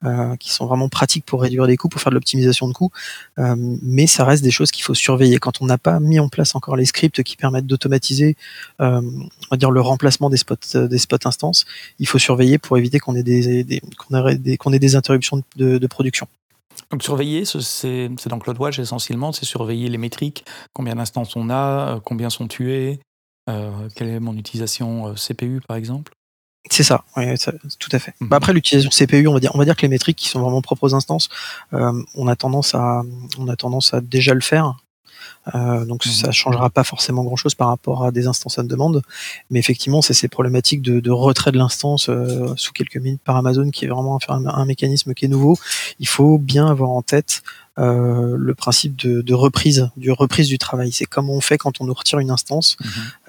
euh, 0.06 0.36
qui 0.36 0.52
sont 0.52 0.68
vraiment 0.68 0.88
pratiques 0.88 1.26
pour 1.26 1.42
réduire 1.42 1.66
les 1.66 1.78
coûts, 1.78 1.90
pour 1.90 2.00
faire 2.00 2.12
de 2.12 2.16
l'optimisation 2.16 2.68
de 2.68 2.74
coûts. 2.74 2.92
Euh, 3.40 3.56
mais 3.58 4.06
ça 4.06 4.24
reste 4.24 4.44
des 4.44 4.52
choses 4.52 4.70
qu'il 4.70 4.84
faut 4.84 4.94
surveiller. 4.94 5.40
Quand 5.40 5.60
on 5.64 5.66
n'a 5.66 5.80
pas 5.80 6.00
mis 6.00 6.20
en 6.20 6.30
place 6.30 6.54
encore 6.54 6.76
les 6.76 6.86
scripts 6.86 7.24
qui 7.24 7.38
permettent 7.38 7.66
d'automatiser, 7.66 8.38
euh, 8.82 9.02
on 9.02 9.48
va 9.50 9.58
dire 9.58 9.72
le 9.72 9.82
remplacement 9.82 10.30
des 10.30 10.38
spots, 10.38 10.56
euh, 10.76 10.88
des 10.88 11.00
spots 11.00 11.26
instances, 11.26 11.66
il 11.98 12.08
faut 12.08 12.20
surveiller 12.20 12.60
pour 12.60 12.78
éviter 12.78 13.00
qu'on 13.00 13.16
ait 13.16 13.24
des, 13.24 13.64
des 13.64 13.82
qu'on 13.98 14.28
ait 14.28 14.58
qu'on 14.58 14.74
ait 14.74 14.80
des 14.80 14.96
interruptions 14.96 15.42
de, 15.56 15.80
de 15.80 15.88
production. 15.88 16.28
Donc 16.92 17.04
surveiller, 17.04 17.44
ce- 17.46 17.60
c'est 17.60 18.10
dans 18.30 18.40
CloudWatch 18.40 18.80
essentiellement, 18.80 19.32
c'est 19.32 19.46
surveiller 19.46 19.90
les 19.90 19.98
métriques, 19.98 20.46
combien 20.74 20.96
d'instances 20.96 21.36
on 21.36 21.50
a, 21.50 21.96
euh, 21.96 22.00
combien 22.00 22.30
sont 22.30 22.48
tués, 22.48 23.00
euh, 23.50 23.90
quelle 23.96 24.08
est 24.10 24.20
mon 24.20 24.36
utilisation 24.38 25.08
euh, 25.08 25.16
CPU 25.16 25.62
par 25.68 25.76
exemple. 25.78 26.14
C'est 26.70 26.84
ça, 26.84 27.06
ouais, 27.16 27.38
ça, 27.38 27.54
tout 27.80 27.90
à 27.94 28.00
fait. 28.00 28.14
Mhm. 28.20 28.28
Bah 28.30 28.38
après 28.38 28.52
l'utilisation 28.54 28.92
CPU, 28.92 29.28
on 29.28 29.34
va 29.34 29.40
dire, 29.40 29.52
on 29.54 29.58
va 29.58 29.66
dire 29.66 29.76
que 29.76 29.84
les 29.84 29.88
métriques 29.88 30.18
qui 30.18 30.28
sont 30.28 30.42
vraiment 30.42 30.62
propres 30.62 30.84
aux 30.90 30.96
instances, 30.96 31.30
euh, 31.74 31.94
on 32.16 32.28
a 32.28 32.36
tendance 32.36 32.76
à, 32.76 33.04
on 33.38 33.48
a 33.48 33.56
tendance 33.56 33.94
à 33.94 34.02
déjà 34.02 34.34
le 34.34 34.42
faire. 34.42 34.76
Euh, 35.56 35.86
donc 35.86 36.06
Mhm. 36.06 36.12
ça 36.12 36.32
changera 36.32 36.70
pas 36.70 36.84
forcément 36.84 37.24
grand 37.24 37.36
chose 37.38 37.56
par 37.56 37.70
rapport 37.70 38.04
à 38.04 38.12
des 38.12 38.28
instances 38.28 38.60
à 38.60 38.64
demande, 38.64 39.02
mais 39.50 39.60
effectivement 39.60 40.02
c'est 40.02 40.14
ces 40.14 40.28
problématiques 40.28 40.82
de, 40.82 41.00
de 41.00 41.12
retrait 41.12 41.52
de 41.52 41.58
l'instance 41.58 42.10
euh, 42.10 42.54
sous 42.58 42.74
quelques 42.74 42.98
minutes 42.98 43.22
par 43.24 43.36
Amazon 43.38 43.70
qui 43.70 43.86
est 43.86 43.88
vraiment 43.88 44.20
un, 44.28 44.46
un 44.46 44.66
mécanisme 44.66 45.14
qui 45.14 45.26
est 45.26 45.30
nouveau. 45.30 45.58
Il 46.00 46.08
faut 46.08 46.38
bien 46.38 46.68
avoir 46.68 46.90
en 46.90 47.02
tête 47.02 47.44
euh, 47.80 48.36
le 48.38 48.56
principe 48.56 48.96
de, 48.98 49.22
de 49.22 49.34
reprise, 49.34 49.90
du 49.98 50.12
reprise 50.12 50.48
du 50.48 50.58
travail. 50.58 50.92
C'est 50.92 51.06
comme 51.06 51.30
on 51.30 51.40
fait 51.42 51.58
quand 51.58 51.80
on 51.80 51.86
nous 51.86 51.94
retire 51.94 52.20
une 52.20 52.32
instance 52.32 52.76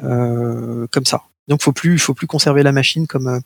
Mhm. 0.02 0.88
comme 0.90 1.04
ça. 1.04 1.22
Donc 1.48 1.62
faut 1.62 1.72
plus, 1.72 1.98
faut 1.98 2.14
plus 2.14 2.26
conserver 2.26 2.62
la 2.62 2.72
machine 2.72 3.06
comme 3.06 3.40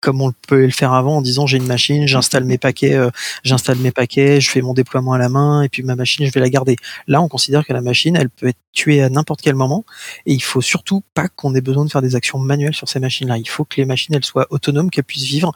comme 0.00 0.20
on 0.20 0.32
peut 0.46 0.64
le 0.64 0.70
faire 0.70 0.92
avant 0.92 1.16
en 1.16 1.22
disant 1.22 1.46
j'ai 1.46 1.56
une 1.56 1.66
machine, 1.66 2.06
j'installe 2.06 2.44
mes 2.44 2.58
paquets, 2.58 2.94
euh, 2.94 3.10
j'installe 3.42 3.78
mes 3.78 3.90
paquets, 3.90 4.40
je 4.40 4.50
fais 4.50 4.60
mon 4.60 4.74
déploiement 4.74 5.12
à 5.12 5.18
la 5.18 5.28
main 5.28 5.62
et 5.62 5.68
puis 5.68 5.82
ma 5.82 5.96
machine 5.96 6.26
je 6.26 6.32
vais 6.32 6.40
la 6.40 6.50
garder. 6.50 6.76
Là 7.06 7.22
on 7.22 7.28
considère 7.28 7.66
que 7.66 7.72
la 7.72 7.80
machine 7.80 8.16
elle 8.16 8.30
peut 8.30 8.48
être 8.48 8.58
tuée 8.72 9.02
à 9.02 9.08
n'importe 9.08 9.40
quel 9.40 9.54
moment 9.54 9.84
et 10.26 10.34
il 10.34 10.42
faut 10.42 10.60
surtout 10.60 11.02
pas 11.14 11.28
qu'on 11.28 11.54
ait 11.54 11.60
besoin 11.60 11.84
de 11.84 11.90
faire 11.90 12.02
des 12.02 12.14
actions 12.14 12.38
manuelles 12.38 12.74
sur 12.74 12.88
ces 12.88 13.00
machines-là. 13.00 13.38
Il 13.38 13.48
faut 13.48 13.64
que 13.64 13.76
les 13.78 13.86
machines 13.86 14.14
elles 14.14 14.24
soient 14.24 14.46
autonomes, 14.50 14.90
qu'elles 14.90 15.04
puissent 15.04 15.24
vivre 15.24 15.52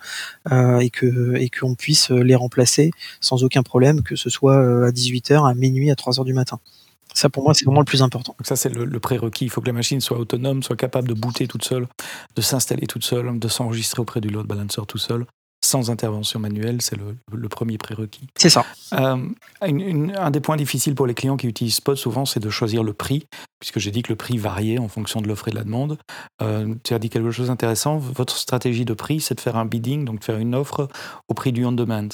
euh, 0.50 0.80
et 0.80 0.90
et 1.36 1.50
qu'on 1.50 1.74
puisse 1.74 2.10
les 2.10 2.34
remplacer 2.34 2.90
sans 3.20 3.44
aucun 3.44 3.62
problème, 3.62 4.02
que 4.02 4.16
ce 4.16 4.30
soit 4.30 4.56
euh, 4.56 4.88
à 4.88 4.90
18h, 4.90 5.48
à 5.48 5.54
minuit, 5.54 5.90
à 5.90 5.94
3h 5.94 6.24
du 6.24 6.32
matin. 6.32 6.60
Ça 7.14 7.28
pour 7.28 7.42
moi 7.44 7.54
c'est 7.54 7.64
vraiment 7.64 7.80
le 7.80 7.84
plus 7.86 8.02
important. 8.02 8.34
Donc 8.38 8.46
ça 8.46 8.56
c'est 8.56 8.68
le, 8.70 8.84
le 8.84 9.00
prérequis, 9.00 9.44
il 9.46 9.50
faut 9.50 9.60
que 9.60 9.66
la 9.66 9.72
machine 9.72 10.00
soit 10.00 10.18
autonome, 10.18 10.62
soit 10.62 10.76
capable 10.76 11.08
de 11.08 11.14
booter 11.14 11.46
toute 11.48 11.64
seule, 11.64 11.86
de 12.36 12.40
s'installer 12.42 12.86
toute 12.86 13.04
seule, 13.04 13.38
de 13.38 13.48
s'enregistrer 13.48 14.00
auprès 14.02 14.20
du 14.20 14.28
load 14.28 14.46
balancer 14.46 14.80
tout 14.86 14.98
seul, 14.98 15.26
sans 15.62 15.90
intervention 15.90 16.40
manuelle, 16.40 16.80
c'est 16.80 16.96
le, 16.96 17.16
le 17.32 17.48
premier 17.50 17.76
prérequis. 17.76 18.26
C'est 18.36 18.48
ça. 18.48 18.64
Euh, 18.94 19.16
une- 19.66 19.80
une- 19.80 20.16
un 20.16 20.30
des 20.30 20.40
points 20.40 20.56
difficiles 20.56 20.94
pour 20.94 21.06
les 21.06 21.12
clients 21.14 21.36
qui 21.36 21.46
utilisent 21.48 21.74
Spot 21.74 21.96
souvent, 21.96 22.24
c'est 22.24 22.40
de 22.40 22.48
choisir 22.48 22.82
le 22.82 22.94
prix, 22.94 23.26
puisque 23.60 23.78
j'ai 23.78 23.90
dit 23.90 24.00
que 24.02 24.10
le 24.10 24.16
prix 24.16 24.38
variait 24.38 24.78
en 24.78 24.88
fonction 24.88 25.20
de 25.20 25.28
l'offre 25.28 25.48
et 25.48 25.50
de 25.50 25.56
la 25.56 25.64
demande. 25.64 25.98
Euh, 26.40 26.74
tu 26.82 26.94
as 26.94 26.98
dit 26.98 27.10
quelque 27.10 27.30
chose 27.30 27.48
d'intéressant. 27.48 27.98
Votre 27.98 28.36
stratégie 28.36 28.86
de 28.86 28.94
prix, 28.94 29.20
c'est 29.20 29.34
de 29.34 29.40
faire 29.40 29.56
un 29.56 29.66
bidding, 29.66 30.06
donc 30.06 30.20
de 30.20 30.24
faire 30.24 30.38
une 30.38 30.54
offre 30.54 30.88
au 31.28 31.34
prix 31.34 31.52
du 31.52 31.64
on-demand. 31.66 32.08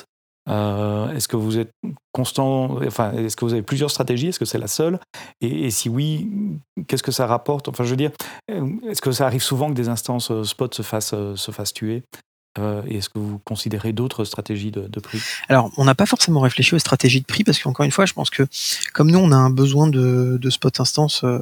Euh, 0.48 1.10
est-ce 1.10 1.28
que 1.28 1.36
vous 1.36 1.58
êtes 1.58 1.72
constant, 2.12 2.76
enfin, 2.86 3.12
est-ce 3.12 3.36
que 3.36 3.44
vous 3.44 3.52
avez 3.52 3.62
plusieurs 3.62 3.90
stratégies? 3.90 4.28
Est-ce 4.28 4.38
que 4.38 4.44
c'est 4.44 4.58
la 4.58 4.68
seule? 4.68 4.98
Et, 5.40 5.66
et 5.66 5.70
si 5.70 5.88
oui, 5.88 6.30
qu'est-ce 6.86 7.02
que 7.02 7.12
ça 7.12 7.26
rapporte? 7.26 7.68
Enfin, 7.68 7.84
je 7.84 7.90
veux 7.90 7.96
dire, 7.96 8.12
est-ce 8.48 9.00
que 9.00 9.12
ça 9.12 9.26
arrive 9.26 9.42
souvent 9.42 9.68
que 9.68 9.74
des 9.74 9.88
instances 9.88 10.30
euh, 10.30 10.44
spot 10.44 10.74
se 10.74 10.82
fassent, 10.82 11.14
euh, 11.14 11.36
se 11.36 11.50
fassent 11.50 11.74
tuer? 11.74 12.04
Euh, 12.58 12.82
Et 12.88 12.98
est-ce 12.98 13.08
que 13.08 13.18
vous 13.18 13.38
considérez 13.44 13.92
d'autres 13.92 14.24
stratégies 14.24 14.70
de, 14.70 15.00
prix? 15.00 15.20
Alors, 15.48 15.70
on 15.76 15.84
n'a 15.84 15.94
pas 15.94 16.06
forcément 16.06 16.40
réfléchi 16.40 16.74
aux 16.74 16.78
stratégies 16.78 17.20
de 17.20 17.26
prix 17.26 17.44
parce 17.44 17.58
qu'encore 17.58 17.84
une 17.84 17.90
fois, 17.90 18.06
je 18.06 18.12
pense 18.12 18.30
que 18.30 18.44
comme 18.92 19.10
nous, 19.10 19.18
on 19.18 19.32
a 19.32 19.36
un 19.36 19.50
besoin 19.50 19.86
de, 19.86 20.38
de 20.40 20.50
spot 20.50 20.80
instances 20.80 21.22
euh, 21.24 21.40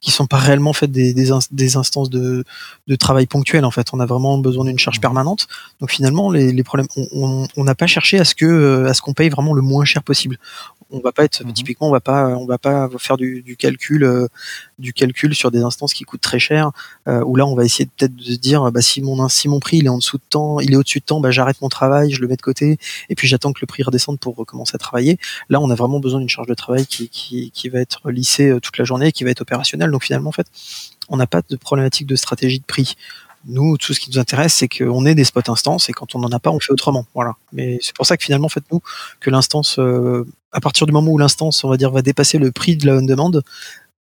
qui 0.00 0.10
sont 0.10 0.26
pas 0.26 0.38
réellement 0.38 0.72
faites 0.72 0.92
des, 0.92 1.14
des, 1.14 1.30
des 1.50 1.76
instances 1.76 2.10
de, 2.10 2.44
de 2.86 2.96
travail 2.96 3.26
ponctuel. 3.26 3.64
En 3.64 3.70
fait, 3.70 3.88
on 3.92 4.00
a 4.00 4.06
vraiment 4.06 4.38
besoin 4.38 4.64
d'une 4.64 4.78
charge 4.78 5.00
permanente. 5.00 5.48
Donc 5.80 5.90
finalement, 5.90 6.30
les, 6.30 6.52
les 6.52 6.62
problèmes, 6.62 6.88
on 6.96 7.64
n'a 7.64 7.74
pas 7.74 7.86
cherché 7.86 8.18
à 8.18 8.24
ce 8.24 8.34
que 8.34 8.46
euh, 8.46 8.88
à 8.88 8.94
ce 8.94 9.02
qu'on 9.02 9.14
paye 9.14 9.28
vraiment 9.28 9.54
le 9.54 9.62
moins 9.62 9.84
cher 9.84 10.02
possible. 10.02 10.38
On 10.90 11.00
va 11.00 11.12
pas 11.12 11.24
être 11.24 11.44
Mhm. 11.44 11.52
typiquement, 11.52 11.88
on 11.88 11.92
va 11.92 12.00
pas, 12.00 12.28
on 12.36 12.46
va 12.46 12.58
pas 12.58 12.88
faire 12.98 13.16
du, 13.16 13.42
du 13.42 13.56
calcul, 13.56 14.04
euh, 14.04 14.26
du 14.78 14.92
calcul 14.92 15.34
sur 15.34 15.50
des 15.50 15.62
instances 15.62 15.94
qui 15.94 16.04
coûtent 16.04 16.20
très 16.20 16.38
cher. 16.38 16.70
Euh, 17.08 17.22
où 17.24 17.36
là, 17.36 17.46
on 17.46 17.54
va 17.54 17.64
essayer 17.64 17.86
peut-être 17.96 18.14
de 18.16 18.22
se 18.22 18.38
dire, 18.38 18.70
bah, 18.72 18.80
si 18.82 19.00
mon 19.02 19.28
si 19.28 19.48
mon 19.48 19.60
prix 19.60 19.78
il 19.78 19.86
est 19.86 19.90
en 19.90 19.98
dessous 19.98 20.18
de 20.18 20.22
temps, 20.28 20.60
il 20.60 20.72
est 20.72 20.76
au-dessus 20.76 21.00
de 21.00 21.04
temps, 21.04 21.20
bah, 21.20 21.30
j'arrête 21.30 21.60
mon 21.62 21.68
travail, 21.68 22.10
je 22.10 22.20
le 22.20 22.28
mets 22.28 22.36
de 22.36 22.42
côté 22.42 22.78
et 23.08 23.14
puis 23.14 23.28
j'attends 23.28 23.52
que 23.52 23.60
le 23.60 23.66
prix 23.66 23.82
redescende 23.82 24.18
pour 24.18 24.36
recommencer 24.36 24.74
à 24.74 24.78
travailler. 24.78 25.18
Là, 25.48 25.60
on 25.60 25.70
a 25.70 25.74
vraiment 25.74 26.00
besoin 26.00 26.20
d'une 26.20 26.28
charge 26.28 26.46
de 26.48 26.54
travail 26.54 26.86
qui, 26.86 27.08
qui, 27.08 27.50
qui 27.52 27.68
va 27.68 27.80
être 27.80 28.10
lissée 28.10 28.48
euh, 28.50 28.60
toute 28.60 28.78
la 28.78 28.84
journée, 28.84 29.08
et 29.08 29.12
qui 29.12 29.24
va 29.24 29.30
être 29.30 29.40
opérationnelle. 29.42 29.90
Donc 29.90 30.04
finalement, 30.04 30.30
en 30.30 30.32
fait, 30.32 30.46
on 31.08 31.16
n'a 31.16 31.26
pas 31.26 31.42
de 31.48 31.56
problématique 31.56 32.06
de 32.06 32.16
stratégie 32.16 32.58
de 32.60 32.64
prix. 32.64 32.96
Nous, 33.46 33.76
tout 33.78 33.94
ce 33.94 34.00
qui 34.00 34.10
nous 34.10 34.18
intéresse, 34.18 34.54
c'est 34.54 34.68
qu'on 34.68 35.06
ait 35.06 35.14
des 35.14 35.24
spots 35.24 35.50
instances 35.50 35.88
et 35.88 35.92
quand 35.92 36.14
on 36.14 36.18
n'en 36.18 36.30
a 36.30 36.38
pas, 36.38 36.50
on 36.50 36.60
fait 36.60 36.72
autrement. 36.72 37.06
Voilà. 37.14 37.32
Mais 37.52 37.78
c'est 37.80 37.94
pour 37.94 38.06
ça 38.06 38.16
que 38.16 38.24
finalement, 38.24 38.46
en 38.46 38.50
fait, 38.50 38.64
nous, 38.70 38.80
que 39.18 39.30
l'instance, 39.30 39.78
euh, 39.78 40.26
à 40.52 40.60
partir 40.60 40.86
du 40.86 40.92
moment 40.92 41.10
où 41.10 41.18
l'instance, 41.18 41.64
on 41.64 41.68
va 41.68 41.76
dire, 41.76 41.90
va 41.90 42.02
dépasser 42.02 42.38
le 42.38 42.52
prix 42.52 42.76
de 42.76 42.86
la 42.86 42.96
on-demand, 42.96 43.30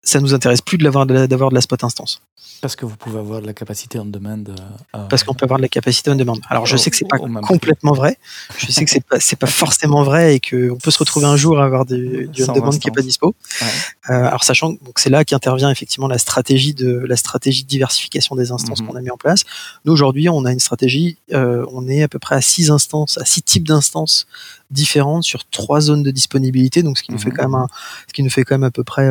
ça 0.03 0.19
nous 0.19 0.33
intéresse 0.33 0.61
plus 0.61 0.77
de 0.77 0.83
l'avoir 0.83 1.05
de 1.05 1.25
d'avoir 1.27 1.49
de 1.51 1.55
la 1.55 1.61
spot 1.61 1.83
instance 1.83 2.21
Parce 2.61 2.75
que 2.75 2.85
vous 2.85 2.95
pouvez 2.95 3.19
avoir 3.19 3.41
de 3.41 3.45
la 3.45 3.53
capacité 3.53 3.99
on 3.99 4.05
demand. 4.05 4.43
euh, 4.49 5.07
parce 5.09 5.23
qu'on 5.23 5.33
peut 5.35 5.45
avoir 5.45 5.57
de 5.59 5.61
la 5.61 5.67
capacité 5.69 6.09
on 6.09 6.15
demande. 6.15 6.39
Alors 6.49 6.65
je 6.65 6.75
sais 6.77 6.89
que 6.89 6.97
c'est 6.97 7.07
pas 7.07 7.17
complètement 7.17 7.93
vrai. 7.93 8.17
Je 8.57 8.71
sais 8.71 8.83
que 8.85 8.89
c'est 8.91 9.05
pas 9.05 9.19
c'est 9.19 9.35
pas 9.35 9.47
forcément 9.63 10.03
vrai 10.03 10.35
et 10.35 10.39
que 10.39 10.71
on 10.71 10.77
peut 10.77 10.89
se 10.91 10.97
retrouver 10.99 11.27
un 11.27 11.35
jour 11.37 11.59
à 11.59 11.65
avoir 11.65 11.85
du, 11.85 12.27
du 12.33 12.43
on 12.49 12.53
demande 12.53 12.79
qui 12.79 12.87
est 12.87 12.91
pas 12.91 13.01
dispo. 13.03 13.35
Ouais. 13.61 13.67
Euh, 14.09 14.25
alors 14.27 14.43
sachant 14.43 14.75
que 14.75 14.99
c'est 15.01 15.11
là 15.11 15.23
qu'intervient 15.23 15.69
effectivement 15.69 16.07
la 16.07 16.17
stratégie 16.17 16.73
de 16.73 16.91
la 17.07 17.15
stratégie 17.15 17.63
de 17.63 17.67
diversification 17.69 18.35
des 18.35 18.51
instances 18.51 18.81
Mhm. 18.81 18.87
qu'on 18.87 18.95
a 18.95 19.01
mis 19.01 19.11
en 19.11 19.17
place. 19.17 19.43
Nous 19.85 19.93
aujourd'hui, 19.93 20.29
on 20.29 20.45
a 20.45 20.51
une 20.51 20.59
stratégie, 20.59 21.17
euh, 21.33 21.63
on 21.71 21.87
est 21.87 22.01
à 22.01 22.07
peu 22.07 22.17
près 22.19 22.35
à 22.35 22.41
six 22.41 22.71
instances, 22.71 23.17
à 23.19 23.25
six 23.25 23.43
types 23.43 23.67
d'instances 23.67 24.25
différentes 24.71 25.23
sur 25.25 25.45
trois 25.49 25.81
zones 25.81 26.01
de 26.01 26.11
disponibilité. 26.11 26.81
Donc 26.81 26.97
ce 26.97 27.03
qui 27.03 27.11
nous 27.11 27.19
fait 27.19 27.29
Mhm. 27.29 27.35
quand 27.37 27.43
même 27.49 27.55
un, 27.55 27.67
ce 28.07 28.13
qui 28.13 28.23
nous 28.23 28.29
fait 28.31 28.43
quand 28.43 28.55
même 28.55 28.63
à 28.63 28.71
peu 28.71 28.83
près, 28.83 29.05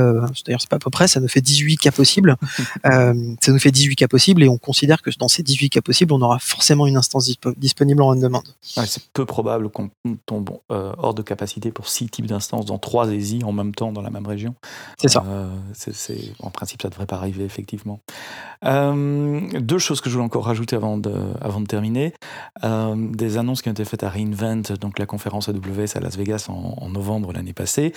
d'ailleurs 0.47 0.61
c'est 0.61 0.71
pas 0.71 0.79
peu 0.81 0.91
près, 0.91 1.07
ça 1.09 1.21
nous 1.21 1.29
fait 1.29 1.41
18 1.41 1.77
cas 1.79 1.93
possibles. 1.93 2.37
Euh, 2.87 3.35
ça 3.41 3.53
nous 3.53 3.59
fait 3.59 3.71
18 3.71 3.95
cas 3.97 4.09
possibles 4.09 4.43
et 4.43 4.49
on 4.49 4.57
considère 4.57 5.03
que 5.03 5.11
dans 5.19 5.29
ces 5.29 5.43
18 5.43 5.71
cas 5.71 5.81
possibles, 5.81 6.13
on 6.13 6.21
aura 6.23 6.39
forcément 6.39 6.87
une 6.87 6.97
instance 6.97 7.29
dispo- 7.29 7.55
disponible 7.57 8.03
en 8.03 8.11
on 8.11 8.17
demande. 8.17 8.45
Ouais, 8.77 8.87
c'est 8.87 9.03
peu 9.13 9.27
probable 9.27 9.69
qu'on 9.71 9.91
tombe 10.27 10.51
euh, 10.71 10.93
hors 10.99 11.15
de 11.15 11.23
capacité 11.23 11.71
pour 11.71 11.89
six 11.89 12.09
types 12.09 12.27
d'instances 12.27 12.65
dans 12.65 12.79
trois 12.79 13.11
ESI 13.11 13.43
en 13.45 13.53
même 13.53 13.75
temps 13.75 13.93
dans 13.93 14.03
la 14.03 14.11
même 14.11 14.27
région. 14.27 14.55
C'est 14.99 15.09
ça. 15.09 15.25
Euh, 15.27 15.49
en 16.41 16.51
principe, 16.51 16.83
ça 16.83 16.89
ne 16.89 16.91
devrait 16.91 17.07
pas 17.07 17.17
arriver, 17.17 17.45
effectivement. 17.45 18.01
Euh, 18.65 19.41
deux 19.61 19.79
choses 19.79 20.01
que 20.01 20.09
je 20.09 20.15
voulais 20.15 20.25
encore 20.25 20.47
rajouter 20.47 20.77
avant 20.77 20.97
de, 20.97 21.13
avant 21.41 21.61
de 21.61 21.67
terminer. 21.67 22.15
Des 22.63 23.37
annonces 23.37 23.63
qui 23.63 23.69
ont 23.69 23.73
été 23.73 23.85
faites 23.85 24.03
à 24.03 24.09
reInvent, 24.09 24.79
donc 24.79 24.99
la 24.99 25.07
conférence 25.07 25.49
AWS 25.49 25.97
à 25.97 26.01
Las 26.01 26.17
Vegas 26.17 26.47
en, 26.49 26.75
en 26.79 26.89
novembre 26.89 27.33
l'année 27.33 27.53
passée, 27.53 27.93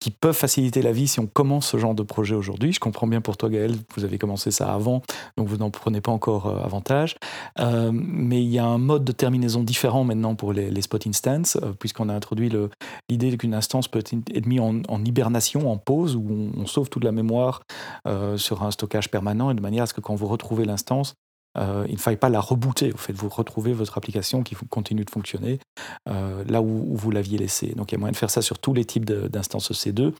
qui 0.00 0.10
peuvent 0.10 0.36
faciliter 0.36 0.82
la 0.82 0.92
vie 0.92 1.08
si 1.08 1.20
on 1.20 1.26
commence 1.26 1.68
ce 1.68 1.76
genre 1.78 1.94
de 1.94 2.01
projet 2.04 2.34
aujourd'hui. 2.34 2.72
Je 2.72 2.80
comprends 2.80 3.06
bien 3.06 3.20
pour 3.20 3.36
toi, 3.36 3.48
Gaël, 3.48 3.74
vous 3.94 4.04
avez 4.04 4.18
commencé 4.18 4.50
ça 4.50 4.72
avant, 4.72 5.02
donc 5.36 5.48
vous 5.48 5.56
n'en 5.56 5.70
prenez 5.70 6.00
pas 6.00 6.12
encore 6.12 6.46
euh, 6.46 6.64
avantage. 6.64 7.16
Euh, 7.58 7.90
mais 7.92 8.42
il 8.42 8.48
y 8.48 8.58
a 8.58 8.64
un 8.64 8.78
mode 8.78 9.04
de 9.04 9.12
terminaison 9.12 9.62
différent 9.62 10.04
maintenant 10.04 10.34
pour 10.34 10.52
les, 10.52 10.82
spot 10.82 11.06
instances, 11.06 11.56
euh, 11.62 11.72
puisqu'on 11.78 12.08
a 12.08 12.14
introduit 12.14 12.50
l'idée 13.08 13.36
qu'une 13.36 13.54
instance 13.54 13.88
peut 13.88 13.98
être 13.98 14.46
mise 14.46 14.60
en, 14.60 15.04
hibernation, 15.04 15.70
en 15.70 15.76
pause, 15.76 16.16
où 16.16 16.26
on, 16.30 16.60
on 16.60 16.66
sauve 16.66 16.88
toute 16.88 17.04
la 17.04 17.12
mémoire 17.12 17.62
sur 18.36 18.62
un 18.62 18.70
stockage 18.70 19.10
permanent, 19.10 19.50
et 19.50 19.54
de 19.54 19.60
manière 19.60 19.84
à 19.84 19.86
ce 19.86 19.94
que 19.94 20.00
quand 20.00 20.14
vous 20.14 20.26
retrouvez 20.26 20.64
l'instance, 20.64 21.14
euh, 21.58 21.84
il 21.88 21.94
ne 21.94 21.98
faille 21.98 22.16
pas 22.16 22.28
la 22.28 22.40
rebooter. 22.40 22.92
Au 22.92 22.96
fait, 22.96 23.12
vous 23.12 23.28
retrouvez 23.28 23.72
votre 23.72 23.98
application 23.98 24.42
qui 24.42 24.54
continue 24.70 25.04
de 25.04 25.10
fonctionner 25.10 25.58
euh, 26.08 26.44
là 26.46 26.62
où, 26.62 26.94
vous 26.94 27.10
l'aviez 27.10 27.38
laissée. 27.38 27.74
Donc 27.74 27.92
il 27.92 27.94
y 27.94 27.96
a 27.96 27.98
moyen 27.98 28.12
de 28.12 28.16
faire 28.16 28.30
ça 28.30 28.42
sur 28.42 28.58
tous 28.58 28.74
les 28.74 28.84
types 28.84 29.04
d'instances 29.04 29.70
EC2, 29.70 30.12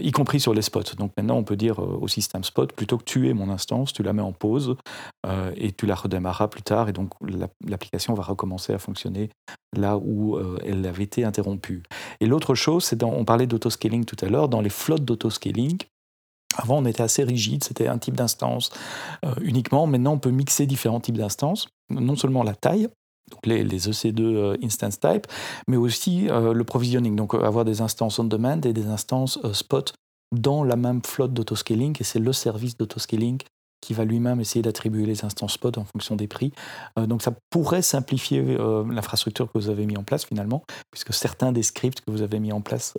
y 0.00 0.10
compris 0.12 0.40
sur 0.40 0.54
les 0.54 0.62
spots. 0.62 0.94
Donc 0.96 1.12
maintenant, 1.16 1.36
on 1.36 1.44
peut 1.44 1.56
dire 1.56 1.78
au 1.78 2.08
système 2.08 2.44
spot, 2.44 2.72
plutôt 2.72 2.98
que 2.98 3.04
tuer 3.04 3.34
mon 3.34 3.50
instance, 3.50 3.92
tu 3.92 4.02
la 4.02 4.12
mets 4.12 4.22
en 4.22 4.32
pause 4.32 4.76
et 5.56 5.72
tu 5.72 5.86
la 5.86 5.94
redémarreras 5.94 6.48
plus 6.48 6.62
tard. 6.62 6.88
Et 6.88 6.92
donc 6.92 7.10
l'application 7.66 8.14
va 8.14 8.22
recommencer 8.22 8.72
à 8.72 8.78
fonctionner 8.78 9.30
là 9.76 9.96
où 9.96 10.38
elle 10.64 10.84
avait 10.86 11.04
été 11.04 11.24
interrompue. 11.24 11.82
Et 12.20 12.26
l'autre 12.26 12.54
chose, 12.54 12.84
c'est 12.84 13.02
on 13.02 13.24
parlait 13.24 13.46
d'autoscaling 13.46 14.04
tout 14.04 14.16
à 14.24 14.28
l'heure, 14.28 14.48
dans 14.48 14.60
les 14.60 14.70
flottes 14.70 15.04
d'autoscaling, 15.04 15.78
avant, 16.56 16.78
on 16.78 16.84
était 16.84 17.02
assez 17.02 17.24
rigide, 17.24 17.64
c'était 17.64 17.88
un 17.88 17.98
type 17.98 18.16
d'instance 18.16 18.70
euh, 19.24 19.34
uniquement. 19.40 19.86
Maintenant, 19.86 20.14
on 20.14 20.18
peut 20.18 20.30
mixer 20.30 20.66
différents 20.66 21.00
types 21.00 21.16
d'instances, 21.16 21.68
non 21.90 22.16
seulement 22.16 22.42
la 22.42 22.54
taille, 22.54 22.88
donc 23.30 23.46
les, 23.46 23.64
EC2 23.64 24.20
euh, 24.20 24.56
instance 24.62 25.00
type, 25.00 25.26
mais 25.68 25.76
aussi 25.76 26.28
euh, 26.28 26.52
le 26.52 26.64
provisioning, 26.64 27.16
donc 27.16 27.34
avoir 27.34 27.64
des 27.64 27.80
instances 27.80 28.18
on 28.18 28.24
demand 28.24 28.60
et 28.64 28.72
des 28.72 28.86
instances 28.86 29.38
spot 29.52 29.94
dans 30.34 30.64
la 30.64 30.76
même 30.76 31.02
flotte 31.04 31.32
d'autoscaling, 31.32 31.96
et 32.00 32.04
c'est 32.04 32.18
le 32.18 32.32
service 32.32 32.76
d'autoscaling 32.76 33.38
qui 33.80 33.94
va 33.94 34.04
lui-même 34.04 34.40
essayer 34.40 34.62
d'attribuer 34.62 35.06
les 35.06 35.24
instances 35.24 35.54
spot 35.54 35.76
en 35.76 35.84
fonction 35.84 36.14
des 36.14 36.28
prix. 36.28 36.52
donc 36.96 37.20
ça 37.20 37.32
pourrait 37.50 37.82
simplifier 37.82 38.40
l'infrastructure 38.40 39.50
que 39.50 39.58
vous 39.58 39.70
avez 39.70 39.86
mis 39.86 39.96
en 39.96 40.04
place 40.04 40.24
finalement, 40.24 40.62
puisque 40.92 41.12
certains 41.12 41.50
des 41.50 41.64
scripts 41.64 42.00
que 42.00 42.12
vous 42.12 42.22
avez 42.22 42.38
mis 42.38 42.52
en 42.52 42.60
place 42.60 42.96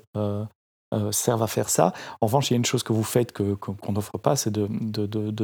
servent 1.12 1.43
à 1.43 1.47
faire 1.47 1.69
ça. 1.69 1.93
En 2.21 2.27
revanche, 2.27 2.49
il 2.49 2.53
y 2.53 2.56
a 2.56 2.58
une 2.58 2.65
chose 2.65 2.84
que 2.84 2.93
vous 2.93 3.03
faites 3.03 3.34
qu'on 3.34 3.91
n'offre 3.91 4.17
pas, 4.17 4.36
c'est 4.36 4.51
de, 4.51 4.67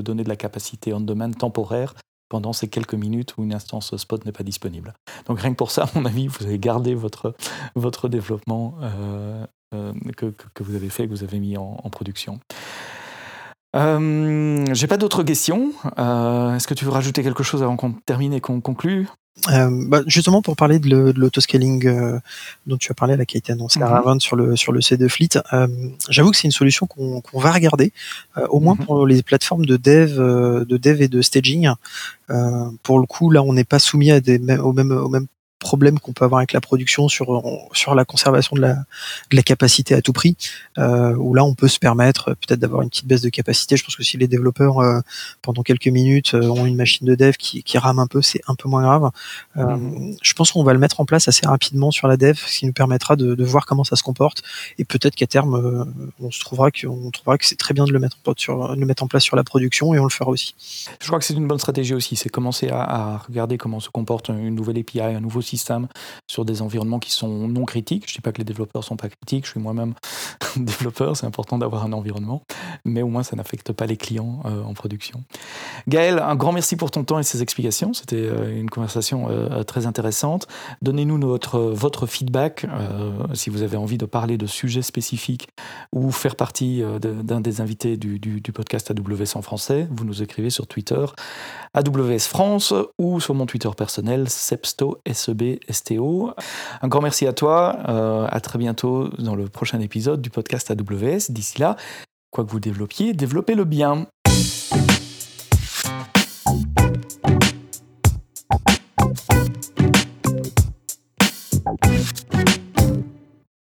donner 0.02 0.24
de 0.24 0.30
la 0.30 0.36
capacité 0.36 0.94
on-demand 0.94 1.32
temporaire 1.32 1.94
pendant 2.30 2.54
ces 2.54 2.68
quelques 2.68 2.94
minutes 2.94 3.36
où 3.38 3.44
une 3.44 3.54
instance 3.54 3.96
spot 3.98 4.26
n'est 4.26 4.32
pas 4.32 4.44
disponible. 4.44 4.94
Donc 5.26 5.42
rien 5.42 5.52
que 5.52 5.58
pour 5.58 5.72
ça, 5.72 5.84
à 5.84 5.90
mon 5.96 6.06
avis, 6.06 6.28
vous 6.28 6.46
avez 6.46 6.60
gardé 6.60 6.94
votre, 6.94 7.36
votre 7.76 8.08
développement 8.08 8.76
euh, 8.82 9.46
euh, 9.74 9.94
que, 10.16 10.64
vous 10.64 10.76
avez 10.76 10.90
fait, 10.90 11.08
que 11.08 11.12
vous 11.12 11.24
avez 11.24 11.40
mis 11.40 11.58
en, 11.58 11.76
production. 11.92 12.40
Euh, 13.76 14.66
J'ai 14.74 14.88
pas 14.88 14.98
d'autres 14.98 15.24
questions. 15.24 15.74
Est-ce 15.98 16.68
que 16.68 16.76
tu 16.76 16.86
veux 16.86 16.92
rajouter 16.92 17.24
quelque 17.24 17.44
chose 17.44 17.64
avant 17.64 17.76
qu'on 17.76 17.92
termine 17.92 18.34
et 18.34 18.42
qu'on 18.42 18.62
conclue? 18.62 19.10
Euh, 19.48 19.70
bah, 19.72 20.02
justement 20.06 20.42
pour 20.42 20.56
parler 20.56 20.80
de 20.80 21.14
l'autoscaling 21.16 21.88
euh, 21.88 22.20
dont 22.68 22.78
tu 22.78 22.92
as 22.92 22.96
parlé 22.96 23.16
là 23.16 23.26
qui 23.26 23.38
a 23.38 23.40
été 23.40 23.54
annoncé 23.54 23.82
à 23.82 24.02
mhm. 24.06 24.20
sur 24.20 24.36
le 24.36 24.56
sur 24.56 24.72
le 24.72 24.82
C2 24.82 25.08
Fleet, 25.08 25.30
euh, 25.54 25.68
j'avoue 26.10 26.32
que 26.32 26.38
c'est 26.38 26.48
une 26.48 26.52
solution 26.52 26.88
qu'on 26.88 27.40
va 27.40 27.52
regarder, 27.52 27.94
au 28.50 28.60
moins 28.60 28.76
mhm. 28.76 28.86
pour 28.86 29.08
les 29.08 29.24
plateformes 29.24 29.66
de 29.66 29.78
dev 29.78 30.18
de 30.18 30.78
dev 30.78 31.02
et 31.02 31.08
de 31.08 31.22
staging. 31.22 31.70
pour 32.84 33.00
le 33.00 33.06
coup 33.06 33.32
là 33.32 33.42
on 33.44 33.54
n'est 33.54 33.64
pas 33.64 33.80
soumis 33.80 34.12
à 34.12 34.20
des 34.20 34.40
au 34.58 34.74
même 34.74 34.92
au 34.92 35.10
même 35.10 35.28
problème 35.60 36.00
qu'on 36.00 36.14
peut 36.14 36.26
avoir 36.26 36.40
avec 36.40 36.54
la 36.54 36.62
production 36.62 37.08
sur 37.08 37.28
sur 37.74 37.94
la 37.94 38.06
conservation 38.06 38.56
de 38.56 38.62
la, 38.62 38.74
de 38.74 39.36
la 39.36 39.44
capacité 39.44 39.94
à 39.94 40.02
tout 40.02 40.14
prix 40.14 40.36
euh, 40.78 41.14
où 41.16 41.34
là 41.34 41.44
on 41.44 41.54
peut 41.54 41.68
se 41.68 41.80
permettre 41.80 42.30
euh, 42.30 42.34
peut-être 42.34 42.60
d'avoir 42.60 42.82
une 42.82 42.90
petite 42.90 43.06
baisse 43.06 43.22
de 43.22 43.30
capacité. 43.30 43.78
Je 43.78 43.84
pense 43.84 43.96
que 43.96 44.04
si 44.04 44.18
les 44.18 44.28
développeurs 44.28 44.80
euh, 44.80 45.00
pendant 45.42 45.62
quelques 45.62 45.88
minutes 45.88 46.34
ont 46.34 46.66
une 46.66 46.76
machine 46.76 47.06
de 47.06 47.16
dev 47.16 47.34
qui, 47.34 47.64
qui 47.64 47.78
rame 47.78 48.00
un 48.00 48.08
peu 48.08 48.22
c'est 48.22 48.42
un 48.48 48.56
peu 48.56 48.70
moins 48.70 48.82
grave. 48.82 49.12
Euh, 49.58 49.76
mmh. 49.76 50.18
je 50.22 50.34
pense 50.34 50.52
qu'on 50.52 50.64
va 50.64 50.74
le 50.74 50.80
mettre 50.80 51.00
en 51.02 51.06
place 51.06 51.28
assez 51.28 51.46
rapidement 51.46 51.92
sur 51.92 52.08
la 52.08 52.18
dev 52.18 52.36
ce 52.36 52.60
qui 52.60 52.66
nous 52.66 52.74
permettra 52.74 53.16
de, 53.16 53.36
de 53.36 53.44
voir 53.44 53.66
comment 53.66 53.84
ça 53.84 53.96
se 53.96 54.04
comporte. 54.04 54.42
Et 54.78 54.86
peut-être 54.86 55.16
qu'à 55.16 55.28
terme 55.28 55.86
on 56.20 56.32
se 56.32 56.40
trouvera 56.40 56.72
qu'on 56.72 57.12
trouvera 57.12 57.38
que 57.38 57.46
c'est 57.46 57.58
très 57.58 57.74
bien 57.74 57.86
de 57.86 57.92
le 57.92 58.00
mettre 58.00 58.18
en 58.18 58.24
place 58.24 58.40
sur 58.40 58.76
le 58.76 58.86
mettre 58.86 59.04
en 59.04 59.08
place 59.08 59.24
sur 59.24 59.36
la 59.36 59.44
production 59.44 59.94
et 59.94 60.00
on 60.00 60.06
le 60.06 60.10
fera 60.10 60.30
aussi. 60.30 60.56
Je 61.02 61.08
crois 61.08 61.20
que 61.20 61.26
c'est 61.26 61.34
une 61.34 61.48
bonne 61.48 61.60
stratégie 61.60 61.94
aussi 61.94 62.16
c'est 62.16 62.30
commencer 62.30 62.70
à, 62.70 62.82
à 62.82 63.18
regarder 63.18 63.58
comment 63.58 63.80
se 63.80 63.90
comporte 63.90 64.30
une 64.30 64.56
nouvelle 64.56 64.78
API 64.78 65.02
un 65.02 65.20
nouveau 65.20 65.42
sur 66.28 66.46
des 66.46 66.62
environnements 66.62 67.00
qui 67.00 67.12
sont 67.12 67.48
non 67.48 67.66
critiques. 67.66 68.06
Je 68.08 68.14
ne 68.14 68.16
dis 68.16 68.22
pas 68.22 68.32
que 68.32 68.38
les 68.38 68.44
développeurs 68.44 68.82
ne 68.82 68.86
sont 68.86 68.98
pas 68.98 69.10
critiques, 69.10 69.46
je 69.46 69.52
suis 69.52 69.60
moi-même 69.60 69.94
développeur, 70.58 71.16
c'est 71.18 71.26
important 71.26 71.58
d'avoir 71.58 71.84
un 71.86 71.94
environnement, 71.94 72.44
mais 72.86 73.02
au 73.02 73.08
moins 73.08 73.24
ça 73.24 73.36
n'affecte 73.36 73.72
pas 73.72 73.86
les 73.86 73.98
clients 73.98 74.42
euh, 74.46 74.64
en 74.64 74.74
production. 74.74 75.24
Gaël, 75.88 76.20
un 76.20 76.36
grand 76.36 76.52
merci 76.52 76.76
pour 76.76 76.92
ton 76.92 77.04
temps 77.04 77.20
et 77.20 77.24
ces 77.24 77.42
explications. 77.42 77.94
C'était 77.94 78.16
euh, 78.16 78.58
une 78.58 78.70
conversation 78.70 79.28
euh, 79.30 79.64
très 79.64 79.86
intéressante. 79.86 80.48
Donnez-nous 80.82 81.18
notre, 81.18 81.60
votre 81.60 82.06
feedback 82.06 82.66
si 83.34 83.50
vous 83.50 83.62
avez 83.62 83.78
envie 83.78 83.98
de 83.98 84.06
parler 84.06 84.38
de 84.38 84.46
sujets 84.46 84.82
spécifiques 84.82 85.50
ou 85.94 86.12
faire 86.12 86.36
partie 86.36 86.84
d'un 87.00 87.42
des 87.42 87.62
invités 87.62 87.98
du, 87.98 88.42
podcast 88.54 88.92
AWS 88.92 89.36
en 89.38 89.42
français. 89.42 89.88
Vous 89.92 90.06
nous 90.06 90.22
écrivez 90.22 90.50
sur 90.50 90.68
Twitter 90.68 91.06
AWS 91.74 92.20
France 92.20 92.74
ou 92.98 93.20
sur 93.20 93.34
mon 93.34 93.46
Twitter 93.46 93.70
personnel 93.78 94.30
Sepsto 94.30 95.00
SEB 95.12 95.39
Un 96.82 96.88
grand 96.88 97.02
merci 97.02 97.28
à 97.28 97.34
toi. 97.34 97.78
Euh, 97.88 98.28
à 98.30 98.40
très 98.40 98.60
bientôt 98.60 99.10
dans 99.18 99.36
le 99.36 99.48
prochain 99.48 99.80
épisode 99.80 100.22
du 100.22 100.30
podcast 100.30 100.72
AWS. 100.72 101.30
D'ici 101.32 101.60
là, 101.60 101.76
quoi 102.32 102.44
que 102.46 102.52
vous 102.52 102.60
développiez, 102.60 103.14
développez-le 103.14 103.66
bien. 103.66 104.08